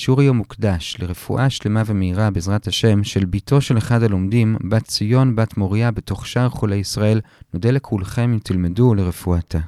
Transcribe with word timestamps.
השיעור 0.00 0.20
היום 0.20 0.36
מוקדש 0.36 0.96
לרפואה 0.98 1.50
שלמה 1.50 1.82
ומהירה 1.86 2.30
בעזרת 2.30 2.66
השם 2.66 3.04
של 3.04 3.24
בתו 3.24 3.60
של 3.60 3.78
אחד 3.78 4.02
הלומדים, 4.02 4.56
בת 4.68 4.82
ציון 4.82 5.36
בת 5.36 5.56
מוריה 5.56 5.90
בתוך 5.90 6.26
שאר 6.26 6.48
חולי 6.48 6.76
ישראל. 6.76 7.20
נודה 7.54 7.70
לכולכם 7.70 8.32
אם 8.32 8.38
תלמדו 8.38 8.94
לרפואתה. 8.94 9.58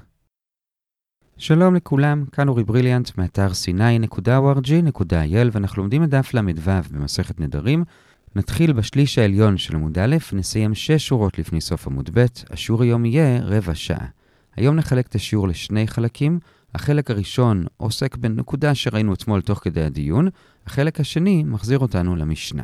שלום 1.36 1.74
לכולם, 1.74 2.24
כאן 2.32 2.48
אורי 2.48 2.64
בריליאנט 2.64 3.18
מאתר 3.18 3.48
sny.org.il 3.48 5.48
ואנחנו 5.52 5.82
לומדים 5.82 6.04
את 6.04 6.08
דף 6.08 6.34
ל"ו 6.34 6.72
במסכת 6.90 7.40
נדרים. 7.40 7.84
נתחיל 8.36 8.72
בשליש 8.72 9.18
העליון 9.18 9.58
של 9.58 9.76
עמוד 9.76 9.98
א', 9.98 10.16
נסיים 10.32 10.74
שש 10.74 11.08
שורות 11.08 11.38
לפני 11.38 11.60
סוף 11.60 11.86
עמוד 11.86 12.10
ב', 12.14 12.24
השיעור 12.50 12.82
היום 12.82 13.04
יהיה 13.04 13.40
רבע 13.42 13.74
שעה. 13.74 14.06
היום 14.56 14.76
נחלק 14.76 15.06
את 15.06 15.14
השיעור 15.14 15.48
לשני 15.48 15.86
חלקים. 15.86 16.38
החלק 16.74 17.10
הראשון 17.10 17.64
עוסק 17.76 18.16
בנקודה 18.16 18.74
שראינו 18.74 19.14
אתמול 19.14 19.40
תוך 19.40 19.58
כדי 19.58 19.82
הדיון, 19.82 20.28
החלק 20.66 21.00
השני 21.00 21.44
מחזיר 21.44 21.78
אותנו 21.78 22.16
למשנה. 22.16 22.62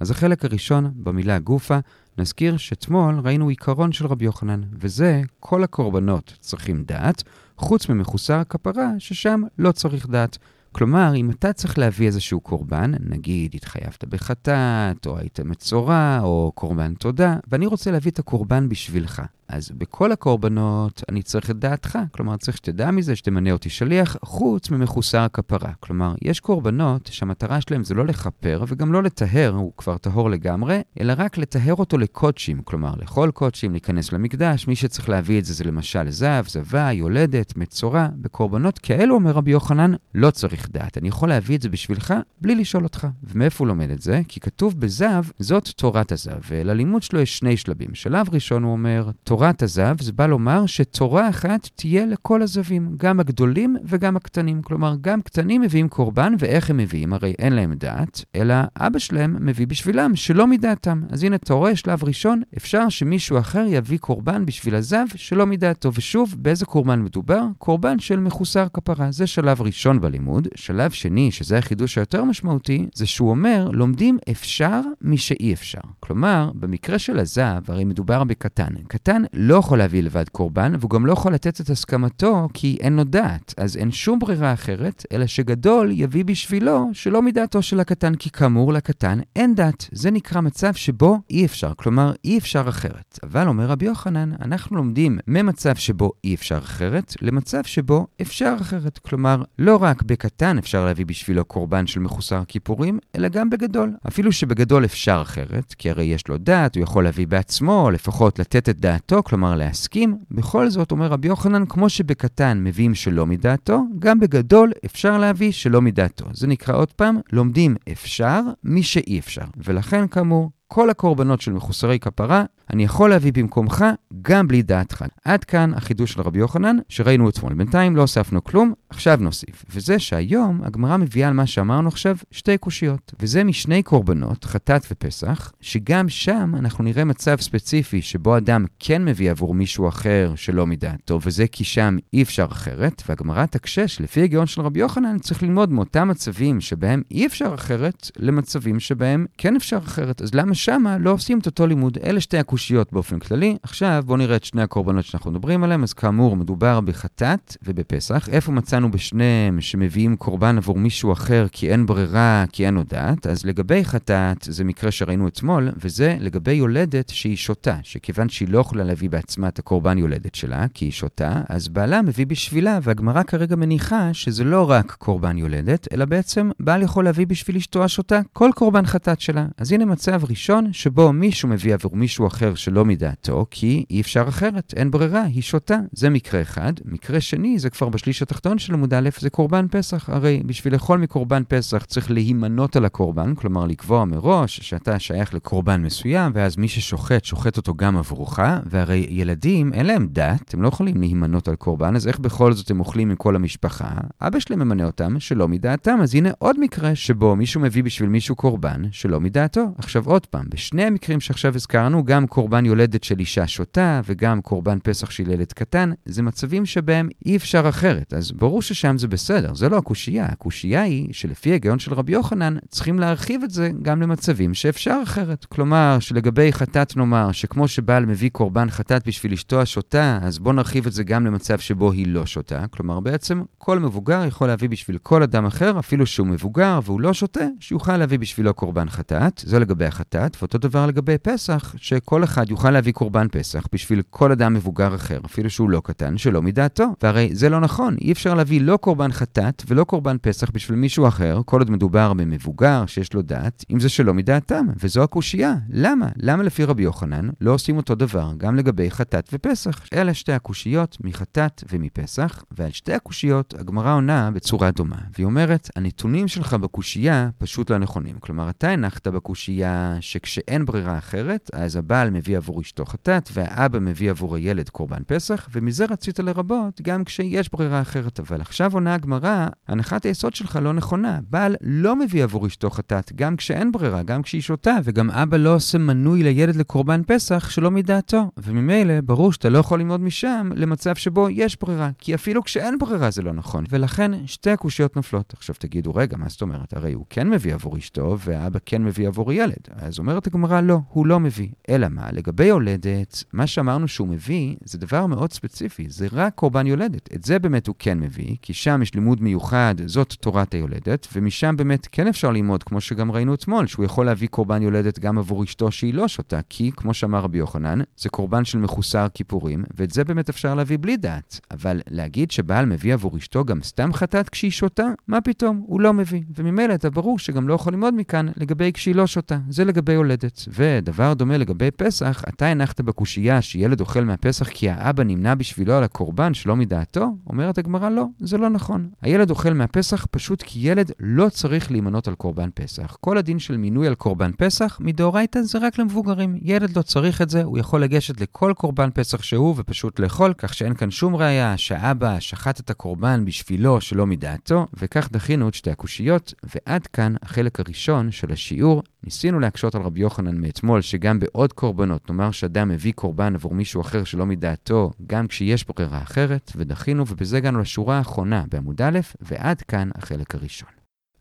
אז 0.00 0.10
החלק 0.10 0.44
הראשון, 0.44 0.92
במילה 0.94 1.38
גופה, 1.38 1.78
נזכיר 2.18 2.56
שאתמול 2.56 3.20
ראינו 3.24 3.48
עיקרון 3.48 3.92
של 3.92 4.06
רבי 4.06 4.24
יוחנן, 4.24 4.60
וזה 4.72 5.22
כל 5.40 5.64
הקורבנות 5.64 6.36
צריכים 6.40 6.84
דעת, 6.84 7.22
חוץ 7.56 7.88
ממחוסר 7.88 8.34
הכפרה, 8.34 8.90
ששם 8.98 9.42
לא 9.58 9.72
צריך 9.72 10.08
דעת. 10.08 10.38
כלומר, 10.72 11.12
אם 11.16 11.30
אתה 11.30 11.52
צריך 11.52 11.78
להביא 11.78 12.06
איזשהו 12.06 12.40
קורבן, 12.40 12.92
נגיד 13.00 13.54
התחייבת 13.54 14.04
בחטאת, 14.04 15.06
או 15.06 15.18
היית 15.18 15.40
מצורע, 15.40 16.18
או 16.22 16.52
קורבן 16.54 16.94
תודה, 16.94 17.36
ואני 17.48 17.66
רוצה 17.66 17.90
להביא 17.90 18.10
את 18.10 18.18
הקורבן 18.18 18.68
בשבילך. 18.68 19.22
אז 19.52 19.70
בכל 19.78 20.12
הקורבנות 20.12 21.02
אני 21.08 21.22
צריך 21.22 21.50
את 21.50 21.58
דעתך, 21.58 21.98
כלומר 22.12 22.36
צריך 22.36 22.56
שתדע 22.56 22.90
מזה, 22.90 23.16
שתמנה 23.16 23.52
אותי 23.52 23.70
שליח, 23.70 24.16
חוץ 24.24 24.70
ממחוסר 24.70 25.18
הכפרה. 25.18 25.72
כלומר, 25.80 26.14
יש 26.22 26.40
קורבנות 26.40 27.08
שהמטרה 27.12 27.60
שלהם 27.60 27.84
זה 27.84 27.94
לא 27.94 28.06
לכפר 28.06 28.64
וגם 28.68 28.92
לא 28.92 29.02
לטהר, 29.02 29.50
הוא 29.50 29.72
כבר 29.76 29.98
טהור 29.98 30.30
לגמרי, 30.30 30.80
אלא 31.00 31.12
רק 31.16 31.38
לטהר 31.38 31.74
אותו 31.74 31.98
לקודשים, 31.98 32.62
כלומר 32.62 32.92
לכל 32.96 33.30
קודשים, 33.34 33.72
להיכנס 33.72 34.12
למקדש, 34.12 34.68
מי 34.68 34.76
שצריך 34.76 35.08
להביא 35.08 35.38
את 35.38 35.44
זה 35.44 35.54
זה 35.54 35.64
למשל 35.64 36.10
זב, 36.10 36.44
זבה, 36.48 36.92
יולדת, 36.92 37.56
מצורע. 37.56 38.08
בקורבנות 38.14 38.78
כאלו, 38.78 39.14
אומר 39.14 39.30
רבי 39.30 39.50
יוחנן, 39.50 39.92
לא 40.14 40.30
צריך 40.30 40.68
דעת. 40.70 40.98
אני 40.98 41.08
יכול 41.08 41.28
להביא 41.28 41.56
את 41.56 41.62
זה 41.62 41.68
בשבילך 41.68 42.14
בלי 42.40 42.54
לשאול 42.54 42.84
אותך. 42.84 43.06
ומאיפה 43.24 43.64
הוא 43.64 43.68
לומד 43.68 43.90
את 43.90 44.02
זה? 44.02 44.20
כי 44.28 44.40
כתוב 44.40 44.80
בזב, 44.80 45.24
זאת 45.38 45.68
תורת 45.68 46.12
הזב, 46.12 46.38
וללימוד 46.50 47.02
שלו 47.02 47.20
יש 47.20 47.38
שני 47.38 47.56
שלבים. 47.56 47.94
שלב 47.94 48.26
ראשון 48.34 48.62
הוא 48.62 48.72
אומר, 48.72 49.10
תורת 49.40 49.62
הזב, 49.62 49.96
זה 50.00 50.12
בא 50.12 50.26
לומר 50.26 50.66
שתורה 50.66 51.28
אחת 51.28 51.68
תהיה 51.74 52.06
לכל 52.06 52.42
הזבים, 52.42 52.94
גם 52.96 53.20
הגדולים 53.20 53.76
וגם 53.84 54.16
הקטנים. 54.16 54.62
כלומר, 54.62 54.96
גם 55.00 55.22
קטנים 55.22 55.60
מביאים 55.60 55.88
קורבן, 55.88 56.34
ואיך 56.38 56.70
הם 56.70 56.76
מביאים? 56.76 57.12
הרי 57.12 57.34
אין 57.38 57.52
להם 57.52 57.74
דעת, 57.74 58.24
אלא 58.36 58.54
אבא 58.76 58.98
שלהם 58.98 59.36
מביא 59.40 59.66
בשבילם, 59.66 60.16
שלא 60.16 60.46
מדעתם. 60.46 61.02
אז 61.10 61.24
הנה, 61.24 61.36
אתה 61.36 61.54
רואה, 61.54 61.76
שלב 61.76 62.04
ראשון, 62.04 62.42
אפשר 62.56 62.88
שמישהו 62.88 63.38
אחר 63.38 63.64
יביא 63.68 63.98
קורבן 63.98 64.46
בשביל 64.46 64.74
הזב 64.74 65.04
שלא 65.14 65.46
מדעתו. 65.46 65.90
ושוב, 65.94 66.34
באיזה 66.38 66.66
קורבן 66.66 67.02
מדובר? 67.02 67.42
קורבן 67.58 67.98
של 67.98 68.20
מחוסר 68.20 68.66
כפרה. 68.72 69.10
זה 69.10 69.26
שלב 69.26 69.62
ראשון 69.62 70.00
בלימוד. 70.00 70.48
שלב 70.54 70.90
שני, 70.90 71.30
שזה 71.30 71.58
החידוש 71.58 71.98
היותר 71.98 72.24
משמעותי, 72.24 72.86
זה 72.94 73.06
שהוא 73.06 73.30
אומר, 73.30 73.68
לומדים 73.72 74.18
אפשר 74.30 74.80
משאי 75.02 75.52
אפשר. 75.52 75.80
כלומר, 76.00 76.50
במקרה 76.54 76.98
של 76.98 77.18
הזב, 77.18 77.60
הרי 77.68 77.84
מדובר 77.84 78.24
בקטן. 78.24 78.74
קטן 78.88 79.22
לא 79.32 79.54
יכול 79.54 79.78
להביא 79.78 80.02
לבד 80.02 80.28
קורבן, 80.28 80.72
והוא 80.80 80.90
גם 80.90 81.06
לא 81.06 81.12
יכול 81.12 81.34
לתת 81.34 81.60
את 81.60 81.70
הסכמתו 81.70 82.48
כי 82.54 82.76
אין 82.80 82.96
לו 82.96 83.04
דעת. 83.04 83.54
אז 83.56 83.76
אין 83.76 83.90
שום 83.90 84.18
ברירה 84.18 84.52
אחרת, 84.52 85.06
אלא 85.12 85.26
שגדול 85.26 85.90
יביא 85.92 86.24
בשבילו 86.24 86.90
שלא 86.92 87.22
מדעתו 87.22 87.62
של 87.62 87.80
הקטן, 87.80 88.14
כי 88.14 88.30
כאמור 88.30 88.72
לקטן 88.72 89.18
אין 89.36 89.54
דעת. 89.54 89.88
זה 89.92 90.10
נקרא 90.10 90.40
מצב 90.40 90.74
שבו 90.74 91.18
אי 91.30 91.44
אפשר, 91.44 91.72
כלומר 91.76 92.12
אי 92.24 92.38
אפשר 92.38 92.64
אחרת. 92.68 93.18
אבל 93.22 93.48
אומר 93.48 93.66
רבי 93.66 93.86
יוחנן, 93.86 94.32
אנחנו 94.42 94.76
לומדים 94.76 95.18
ממצב 95.26 95.74
שבו 95.74 96.12
אי 96.24 96.34
אפשר 96.34 96.58
אחרת, 96.58 97.14
למצב 97.22 97.64
שבו 97.64 98.06
אפשר 98.20 98.56
אחרת. 98.60 98.98
כלומר, 98.98 99.42
לא 99.58 99.76
רק 99.76 100.02
בקטן 100.02 100.58
אפשר 100.58 100.84
להביא 100.84 101.06
בשבילו 101.06 101.44
קורבן 101.44 101.86
של 101.86 102.00
מחוסר 102.00 102.42
כיפורים, 102.48 102.98
אלא 103.16 103.28
גם 103.28 103.50
בגדול. 103.50 103.92
אפילו 104.08 104.32
שבגדול 104.32 104.84
אפשר 104.84 105.18
אחרת, 105.22 105.74
כי 105.78 105.90
הרי 105.90 106.04
יש 106.04 106.28
לו 106.28 106.38
דעת, 106.38 106.74
הוא 106.74 106.82
יכול 106.82 107.04
להביא 107.04 107.26
בעצמו, 107.26 107.90
לפחות 107.90 108.38
לתת 108.38 108.68
את 108.68 108.80
דעתו, 108.80 109.19
כלומר 109.24 109.56
להסכים, 109.56 110.18
בכל 110.30 110.70
זאת, 110.70 110.90
אומר 110.92 111.06
רבי 111.06 111.28
יוחנן, 111.28 111.66
כמו 111.66 111.88
שבקטן 111.88 112.64
מביאים 112.64 112.94
שלא 112.94 113.26
מדעתו, 113.26 113.82
גם 113.98 114.20
בגדול 114.20 114.72
אפשר 114.84 115.18
להביא 115.18 115.52
שלא 115.52 115.82
מדעתו. 115.82 116.24
זה 116.32 116.46
נקרא 116.46 116.76
עוד 116.76 116.92
פעם, 116.92 117.18
לומדים 117.32 117.76
אפשר 117.92 118.40
משאי 118.64 119.18
אפשר. 119.18 119.44
ולכן, 119.56 120.06
כאמור, 120.08 120.50
כל 120.72 120.90
הקורבנות 120.90 121.40
של 121.40 121.52
מחוסרי 121.52 121.98
כפרה, 121.98 122.44
אני 122.72 122.84
יכול 122.84 123.10
להביא 123.10 123.32
במקומך 123.32 123.84
גם 124.22 124.48
בלי 124.48 124.62
דעתך. 124.62 125.04
עד 125.24 125.44
כאן 125.44 125.74
החידוש 125.74 126.12
של 126.12 126.20
רבי 126.20 126.38
יוחנן, 126.38 126.76
שראינו 126.88 127.28
אתמול. 127.28 127.54
בינתיים 127.54 127.96
לא 127.96 128.00
הוספנו 128.00 128.44
כלום, 128.44 128.72
עכשיו 128.90 129.18
נוסיף. 129.20 129.64
וזה 129.70 129.98
שהיום 129.98 130.60
הגמרא 130.64 130.96
מביאה 130.96 131.28
על 131.28 131.34
מה 131.34 131.46
שאמרנו 131.46 131.88
עכשיו 131.88 132.16
שתי 132.30 132.58
קושיות. 132.58 133.12
וזה 133.20 133.44
משני 133.44 133.82
קורבנות, 133.82 134.44
חטאת 134.44 134.86
ופסח, 134.90 135.52
שגם 135.60 136.08
שם 136.08 136.52
אנחנו 136.58 136.84
נראה 136.84 137.04
מצב 137.04 137.36
ספציפי 137.40 138.02
שבו 138.02 138.36
אדם 138.36 138.64
כן 138.78 139.04
מביא 139.04 139.30
עבור 139.30 139.54
מישהו 139.54 139.88
אחר 139.88 140.32
שלא 140.36 140.66
מדעתו, 140.66 141.18
וזה 141.22 141.46
כי 141.46 141.64
שם 141.64 141.96
אי 142.12 142.22
אפשר 142.22 142.46
אחרת, 142.50 143.02
והגמרא 143.08 143.46
תקשה 143.46 143.88
שלפי 143.88 144.22
הגיון 144.22 144.46
של 144.46 144.60
רבי 144.60 144.80
יוחנן 144.80 145.18
צריך 145.18 145.42
ללמוד 145.42 145.72
מאותם 145.72 146.08
מצבים 146.08 146.60
שבהם 146.60 147.02
אי 147.10 147.26
אפשר 147.26 147.54
אחרת, 147.54 148.10
למצבים 148.16 148.80
שבהם 148.80 149.26
כן 149.38 149.56
אפשר 149.56 149.78
אחרת. 149.78 150.22
אז 150.22 150.34
למה 150.34 150.54
שמה 150.60 150.98
לא 150.98 151.10
עושים 151.10 151.38
את 151.38 151.46
אותו 151.46 151.66
לימוד? 151.66 151.98
אלה 152.04 152.20
שתי 152.20 152.38
הקושיות 152.38 152.92
באופן 152.92 153.18
כללי. 153.18 153.56
עכשיו 153.62 154.02
בואו 154.06 154.18
נראה 154.18 154.36
את 154.36 154.44
שני 154.44 154.62
הקורבנות 154.62 155.04
שאנחנו 155.04 155.30
מדברים 155.30 155.64
עליהם. 155.64 155.82
אז 155.82 155.92
כאמור, 155.92 156.36
מדובר 156.36 156.80
בחטאת 156.80 157.56
ובפסח. 157.62 158.28
איפה 158.28 158.52
מצאנו 158.52 158.90
בשניהם 158.90 159.60
שמביאים 159.60 160.16
קורבן 160.16 160.56
עבור 160.56 160.78
מישהו 160.78 161.12
אחר 161.12 161.46
כי 161.52 161.72
אין 161.72 161.86
ברירה, 161.86 162.44
כי 162.52 162.66
אין 162.66 162.76
הודעת? 162.76 163.26
אז 163.26 163.44
לגבי 163.44 163.84
חטאת, 163.84 164.36
זה 164.42 164.64
מקרה 164.64 164.90
שראינו 164.90 165.28
אתמול, 165.28 165.68
וזה 165.76 166.16
לגבי 166.20 166.52
יולדת 166.52 167.08
שהיא 167.08 167.36
שותה, 167.36 167.76
שכיוון 167.82 168.28
שהיא 168.28 168.48
לא 168.48 168.58
יכולה 168.58 168.84
להביא 168.84 169.10
בעצמה 169.10 169.48
את 169.48 169.58
הקורבן 169.58 169.98
יולדת 169.98 170.34
שלה, 170.34 170.66
כי 170.74 170.84
היא 170.84 170.92
שותה, 170.92 171.40
אז 171.48 171.68
בעלה 171.68 172.02
מביא 172.02 172.26
בשבילה, 172.26 172.78
והגמרא 172.82 173.22
כרגע 173.22 173.56
מניחה 173.56 174.14
שזה 174.14 174.44
לא 174.44 174.70
רק 174.70 174.92
קורבן 174.98 175.38
יולדת, 175.38 175.88
אלא 175.92 176.04
בעצם 176.04 176.50
בעל 176.60 176.82
יכול 176.82 177.04
להביא 177.04 177.26
בשביל 177.26 177.56
אשתו 177.56 177.84
השותה 177.84 178.20
כל 178.32 178.50
קורבן 178.54 178.86
חטאת 178.86 179.20
שלה. 179.20 179.46
אז 179.58 179.72
הנה 179.72 179.84
מצב 179.84 180.20
ראשון 180.28 180.49
שבו 180.72 181.12
מישהו 181.12 181.48
מביא 181.48 181.74
עבור 181.74 181.96
מישהו 181.96 182.26
אחר 182.26 182.54
שלא 182.54 182.84
מדעתו, 182.84 183.46
כי 183.50 183.84
אי 183.90 184.00
אפשר 184.00 184.24
אחרת, 184.28 184.74
אין 184.76 184.90
ברירה, 184.90 185.22
היא 185.22 185.42
שותה. 185.42 185.76
זה 185.92 186.10
מקרה 186.10 186.42
אחד. 186.42 186.72
מקרה 186.84 187.20
שני, 187.20 187.58
זה 187.58 187.70
כבר 187.70 187.88
בשליש 187.88 188.22
התחתון 188.22 188.58
של 188.58 188.74
עמוד 188.74 188.94
א', 188.94 189.08
זה 189.18 189.30
קורבן 189.30 189.66
פסח. 189.70 190.08
הרי 190.10 190.42
בשביל 190.46 190.72
לאכול 190.72 190.98
מקורבן 190.98 191.42
פסח 191.48 191.84
צריך 191.84 192.10
להימנות 192.10 192.76
על 192.76 192.84
הקורבן, 192.84 193.34
כלומר 193.34 193.66
לקבוע 193.66 194.04
מראש 194.04 194.60
שאתה 194.60 194.98
שייך 194.98 195.34
לקורבן 195.34 195.82
מסוים, 195.82 196.32
ואז 196.34 196.56
מי 196.56 196.68
ששוחט, 196.68 197.24
שוחט 197.24 197.56
אותו 197.56 197.74
גם 197.74 197.96
עבורך, 197.96 198.38
והרי 198.66 199.06
ילדים, 199.10 199.72
אין 199.72 199.86
להם 199.86 200.08
דת, 200.12 200.54
הם 200.54 200.62
לא 200.62 200.68
יכולים 200.68 201.00
להימנות 201.00 201.48
על 201.48 201.56
קורבן, 201.56 201.96
אז 201.96 202.08
איך 202.08 202.18
בכל 202.18 202.52
זאת 202.52 202.70
הם 202.70 202.80
אוכלים 202.80 203.10
עם 203.10 203.16
כל 203.16 203.36
המשפחה? 203.36 203.90
אבא 204.20 204.38
שלהם 204.38 204.58
ממנה 204.58 204.84
אותם 204.84 205.20
שלא 205.20 205.48
מדעתם. 205.48 205.98
אז 206.02 206.14
הנה 206.14 206.30
עוד 206.38 206.60
מקרה 206.60 206.94
שבו 206.94 207.36
מישהו 207.36 207.60
מביא 207.60 207.84
בשביל 207.84 208.08
מישהו 208.08 208.36
קורבן 208.36 208.82
שלא 208.90 209.20
מדעתו. 209.20 209.74
עכשיו 209.78 210.06
עוד 210.06 210.26
פעם, 210.26 210.39
בשני 210.48 210.84
המקרים 210.84 211.20
שעכשיו 211.20 211.54
הזכרנו, 211.54 212.04
גם 212.04 212.26
קורבן 212.26 212.66
יולדת 212.66 213.04
של 213.04 213.18
אישה 213.18 213.46
שותה 213.46 214.00
וגם 214.04 214.40
קורבן 214.40 214.78
פסח 214.82 215.10
של 215.10 215.30
ילד 215.30 215.52
קטן, 215.52 215.90
זה 216.04 216.22
מצבים 216.22 216.66
שבהם 216.66 217.08
אי 217.26 217.36
אפשר 217.36 217.68
אחרת. 217.68 218.14
אז 218.14 218.32
ברור 218.32 218.62
ששם 218.62 218.98
זה 218.98 219.08
בסדר, 219.08 219.54
זה 219.54 219.68
לא 219.68 219.78
הקושייה. 219.78 220.26
הקושייה 220.26 220.82
היא 220.82 221.08
שלפי 221.12 221.50
ההיגיון 221.50 221.78
של 221.78 221.94
רבי 221.94 222.12
יוחנן, 222.12 222.56
צריכים 222.68 222.98
להרחיב 222.98 223.42
את 223.42 223.50
זה 223.50 223.70
גם 223.82 224.02
למצבים 224.02 224.54
שאפשר 224.54 225.00
אחרת. 225.02 225.44
כלומר, 225.44 225.96
שלגבי 226.00 226.52
חטאת 226.52 226.96
נאמר, 226.96 227.32
שכמו 227.32 227.68
שבעל 227.68 228.06
מביא 228.06 228.30
קורבן 228.30 228.70
חטאת 228.70 229.06
בשביל 229.06 229.32
אשתו 229.32 229.60
השותה, 229.60 230.18
אז 230.22 230.38
בואו 230.38 230.54
נרחיב 230.54 230.86
את 230.86 230.92
זה 230.92 231.04
גם 231.04 231.26
למצב 231.26 231.58
שבו 231.58 231.92
היא 231.92 232.06
לא 232.06 232.26
שותה. 232.26 232.64
כלומר, 232.70 233.00
בעצם 233.00 233.42
כל 233.58 233.78
מבוגר 233.78 234.24
יכול 234.26 234.48
להביא 234.48 234.68
בשביל 234.68 234.98
כל 234.98 235.22
אדם 235.22 235.46
אחר, 235.46 235.78
אפילו 235.78 236.06
שהוא 236.06 236.26
מבוגר 236.26 236.80
והוא 236.84 237.00
לא 237.00 237.14
שותה, 237.14 237.44
שיוכל 237.60 237.96
להביא 237.96 238.18
בשבילו 238.18 238.54
קורבן 238.54 238.88
חטאת. 238.88 239.42
זה 239.46 239.58
לגבי 239.58 239.84
החטאת. 239.84 240.29
חטאת, 240.30 240.42
ואותו 240.42 240.58
דבר 240.58 240.86
לגבי 240.86 241.18
פסח, 241.18 241.74
שכל 241.76 242.24
אחד 242.24 242.50
יוכל 242.50 242.70
להביא 242.70 242.92
קורבן 242.92 243.26
פסח 243.30 243.66
בשביל 243.72 244.02
כל 244.10 244.32
אדם 244.32 244.54
מבוגר 244.54 244.94
אחר, 244.94 245.20
אפילו 245.26 245.50
שהוא 245.50 245.70
לא 245.70 245.80
קטן, 245.84 246.18
שלא 246.18 246.42
מדעתו. 246.42 246.84
והרי 247.02 247.30
זה 247.32 247.48
לא 247.48 247.60
נכון, 247.60 247.96
אי 248.00 248.12
אפשר 248.12 248.34
להביא 248.34 248.60
לא 248.60 248.76
קורבן 248.76 249.12
חטאת 249.12 249.62
ולא 249.68 249.84
קורבן 249.84 250.16
פסח 250.22 250.50
בשביל 250.50 250.78
מישהו 250.78 251.08
אחר, 251.08 251.40
כל 251.44 251.58
עוד 251.60 251.70
מדובר 251.70 252.12
במבוגר 252.12 252.86
שיש 252.86 253.14
לו 253.14 253.22
דעת, 253.22 253.64
אם 253.72 253.80
זה 253.80 253.88
שלא 253.88 254.14
מדעתם. 254.14 254.66
וזו 254.76 255.02
הקושייה. 255.02 255.54
למה? 255.70 256.08
למה 256.16 256.42
לפי 256.42 256.64
רבי 256.64 256.82
יוחנן 256.82 257.28
לא 257.40 257.54
עושים 257.54 257.76
אותו 257.76 257.94
דבר 257.94 258.32
גם 258.36 258.56
לגבי 258.56 258.90
חטאת 258.90 259.28
ופסח? 259.32 259.80
אלה 259.94 260.14
שתי 260.14 260.32
הקושיות 260.32 260.96
מחטאת 261.00 261.64
ומפסח, 261.72 262.44
ועל 262.50 262.70
שתי 262.70 262.92
הקושיות 262.92 263.54
הגמרא 263.58 263.94
עונה 263.94 264.30
בצורה 264.30 264.70
דומה. 264.70 264.96
והיא 265.14 265.24
אומרת, 265.26 265.70
הנתונים 265.76 266.28
שלך 266.28 266.54
בקושייה 266.54 267.30
פשוט 267.38 267.70
לא 267.70 267.78
נכונים. 267.78 268.16
כלומר, 268.20 268.50
אתה 268.50 268.68
הנחת 268.70 269.08
בקושייה 269.08 269.96
שכשאין 270.26 270.64
ברירה 270.64 270.98
אחרת, 270.98 271.50
אז 271.52 271.76
הבעל 271.76 272.10
מביא 272.10 272.36
עבור 272.36 272.60
אשתו 272.60 272.84
חטאת, 272.84 273.30
והאבא 273.32 273.78
מביא 273.78 274.10
עבור 274.10 274.36
הילד 274.36 274.68
קורבן 274.68 275.02
פסח, 275.06 275.48
ומזה 275.52 275.84
רצית 275.90 276.18
לרבות 276.18 276.80
גם 276.82 277.04
כשיש 277.04 277.52
ברירה 277.52 277.80
אחרת. 277.80 278.20
אבל 278.20 278.40
עכשיו 278.40 278.74
עונה 278.74 278.94
הגמרא, 278.94 279.46
הנחת 279.68 280.04
היסוד 280.04 280.34
שלך 280.34 280.58
לא 280.62 280.72
נכונה. 280.72 281.18
בעל 281.30 281.56
לא 281.60 281.96
מביא 281.96 282.24
עבור 282.24 282.46
אשתו 282.46 282.70
חטאת, 282.70 283.12
גם 283.14 283.36
כשאין 283.36 283.72
ברירה, 283.72 284.02
גם 284.02 284.22
כשהיא 284.22 284.42
שותה, 284.42 284.76
וגם 284.84 285.10
אבא 285.10 285.36
לא 285.36 285.54
עושה 285.54 285.78
מנוי 285.78 286.22
לילד 286.22 286.56
לקורבן 286.56 287.02
פסח 287.06 287.50
שלא 287.50 287.70
מדעתו. 287.70 288.30
וממילא, 288.36 289.00
ברור 289.00 289.32
שאתה 289.32 289.48
לא 289.48 289.58
יכול 289.58 289.78
ללמוד 289.78 290.00
משם 290.00 290.50
למצב 290.54 290.94
שבו 290.94 291.30
יש 291.30 291.56
ברירה, 291.60 291.90
כי 291.98 292.14
אפילו 292.14 292.44
כשאין 292.44 292.78
ברירה 292.78 293.10
זה 293.10 293.22
לא 293.22 293.32
נכון. 293.32 293.64
ולכן, 293.70 294.26
שתי 294.26 294.50
הקושיות 294.50 294.96
נופלות. 294.96 295.34
עכשיו 295.36 295.54
תגידו, 295.58 295.94
רגע, 295.94 296.16
מה 296.16 296.28
זאת 296.28 296.42
אומרת? 296.42 296.72
הרי 296.72 296.92
הוא 296.92 297.06
כן 297.10 297.30
מביא 297.30 297.54
עבור 297.54 297.78
אשתו, 297.78 298.16
ואבא 298.24 298.58
כן 298.66 298.84
מביא 298.84 299.08
עבור 299.08 299.32
ילד. 299.32 299.68
אז 299.72 299.98
אומרת 300.00 300.26
הגמרא, 300.26 300.60
לא, 300.60 300.78
הוא 300.88 301.06
לא 301.06 301.20
מביא. 301.20 301.48
אלא 301.68 301.88
מה? 301.88 302.08
לגבי 302.12 302.44
יולדת, 302.44 303.24
מה 303.32 303.46
שאמרנו 303.46 303.88
שהוא 303.88 304.08
מביא, 304.08 304.56
זה 304.64 304.78
דבר 304.78 305.06
מאוד 305.06 305.32
ספציפי, 305.32 305.86
זה 305.88 306.08
רק 306.12 306.34
קורבן 306.34 306.66
יולדת. 306.66 307.08
את 307.14 307.24
זה 307.24 307.38
באמת 307.38 307.66
הוא 307.66 307.74
כן 307.78 308.00
מביא, 308.00 308.36
כי 308.42 308.54
שם 308.54 308.82
יש 308.82 308.94
לימוד 308.94 309.22
מיוחד, 309.22 309.74
זאת 309.86 310.12
תורת 310.12 310.54
היולדת, 310.54 311.08
ומשם 311.12 311.54
באמת 311.58 311.88
כן 311.92 312.06
אפשר 312.06 312.30
ללמוד, 312.30 312.62
כמו 312.62 312.80
שגם 312.80 313.12
ראינו 313.12 313.34
אתמול, 313.34 313.66
שהוא 313.66 313.84
יכול 313.84 314.06
להביא 314.06 314.28
קורבן 314.28 314.62
יולדת 314.62 314.98
גם 314.98 315.18
עבור 315.18 315.44
אשתו 315.44 315.70
שהיא 315.70 315.94
לא 315.94 316.08
שותה, 316.08 316.40
כי, 316.48 316.70
כמו 316.76 316.94
שאמר 316.94 317.18
רבי 317.18 317.38
יוחנן, 317.38 317.80
זה 317.96 318.08
קורבן 318.08 318.44
של 318.44 318.58
מחוסר 318.58 319.06
כיפורים, 319.14 319.64
ואת 319.76 319.90
זה 319.90 320.04
באמת 320.04 320.28
אפשר 320.28 320.54
להביא 320.54 320.78
בלי 320.80 320.96
דעת. 320.96 321.40
אבל 321.50 321.80
להגיד 321.90 322.30
שבעל 322.30 322.66
מביא 322.66 322.94
עבור 322.94 323.16
אשתו 323.16 323.44
גם 323.44 323.62
סתם 323.62 323.92
חטאת 323.92 324.28
כשהיא 324.28 324.50
שותה? 324.50 324.86
מה 325.08 325.20
פתאום? 325.20 325.62
הוא 325.66 325.80
לא 325.80 325.92
מביא. 325.92 326.22
וממילא 326.36 326.74
אתה 326.74 326.90
ברור 326.90 327.18
שגם 327.18 327.48
לא 327.48 327.54
יכול 327.54 327.72
ללמוד 327.72 327.94
מכאן 327.94 328.26
לגבי 328.36 328.72
כשהיא 328.72 328.94
לא 328.94 329.06
שותה. 329.06 329.38
זה 329.48 329.64
לגבי 329.64 329.89
יולדת. 329.92 330.48
ודבר 330.48 331.14
דומה 331.14 331.36
לגבי 331.36 331.70
פסח, 331.70 332.24
אתה 332.28 332.46
הנחת 332.46 332.80
בקושייה 332.80 333.42
שילד 333.42 333.80
אוכל 333.80 334.04
מהפסח 334.04 334.48
כי 334.48 334.70
האבא 334.70 335.02
נמנע 335.02 335.34
בשבילו 335.34 335.74
על 335.74 335.84
הקורבן 335.84 336.34
שלא 336.34 336.56
מדעתו? 336.56 337.06
אומרת 337.26 337.58
הגמרא, 337.58 337.88
לא, 337.88 338.04
זה 338.18 338.38
לא 338.38 338.48
נכון. 338.48 338.88
הילד 339.02 339.30
אוכל 339.30 339.52
מהפסח 339.52 340.06
פשוט 340.10 340.42
כי 340.42 340.58
ילד 340.70 340.92
לא 341.00 341.28
צריך 341.28 341.70
להימנות 341.70 342.08
על 342.08 342.14
קורבן 342.14 342.48
פסח. 342.54 342.96
כל 343.00 343.18
הדין 343.18 343.38
של 343.38 343.56
מינוי 343.56 343.86
על 343.86 343.94
קורבן 343.94 344.30
פסח, 344.38 344.78
מדאורייתא 344.80 345.42
זה 345.42 345.58
רק 345.58 345.78
למבוגרים. 345.78 346.38
ילד 346.42 346.76
לא 346.76 346.82
צריך 346.82 347.22
את 347.22 347.30
זה, 347.30 347.42
הוא 347.42 347.58
יכול 347.58 347.82
לגשת 347.82 348.20
לכל 348.20 348.52
קורבן 348.56 348.88
פסח 348.94 349.22
שהוא 349.22 349.54
ופשוט 349.58 350.00
לאכול, 350.00 350.34
כך 350.38 350.54
שאין 350.54 350.74
כאן 350.74 350.90
שום 350.90 351.16
ראייה 351.16 351.56
שהאבא 351.56 352.20
שחט 352.20 352.60
את 352.60 352.70
הקורבן 352.70 353.24
בשבילו 353.24 353.80
שלא 353.80 354.06
מדעתו, 354.06 354.66
וכך 354.74 355.08
דחינו 355.12 355.48
את 355.48 355.54
שתי 355.54 355.70
הקושיות, 355.70 356.34
ועד 356.44 356.86
כאן 356.86 357.14
החלק 357.22 357.60
הראשון 357.60 358.10
של 358.10 358.32
השיעור. 358.32 358.82
ניסינו 359.04 359.40
להקשות 359.40 359.74
רבי 359.80 360.00
יוחנן 360.00 360.40
מאתמול, 360.40 360.80
שגם 360.80 361.20
בעוד 361.20 361.52
קורבנות, 361.52 362.10
נאמר 362.10 362.30
שאדם 362.30 362.68
מביא 362.68 362.92
קורבן 362.92 363.34
עבור 363.34 363.54
מישהו 363.54 363.80
אחר 363.80 364.04
שלא 364.04 364.26
מדעתו, 364.26 364.90
גם 365.06 365.26
כשיש 365.26 365.64
ברירה 365.68 366.02
אחרת, 366.02 366.52
ודחינו, 366.56 367.04
ובזה 367.08 367.36
הגענו 367.36 367.60
לשורה 367.60 367.98
האחרונה 367.98 368.44
בעמוד 368.50 368.82
א', 368.82 368.98
ועד 369.20 369.62
כאן 369.62 369.90
החלק 369.94 370.34
הראשון. 370.34 370.68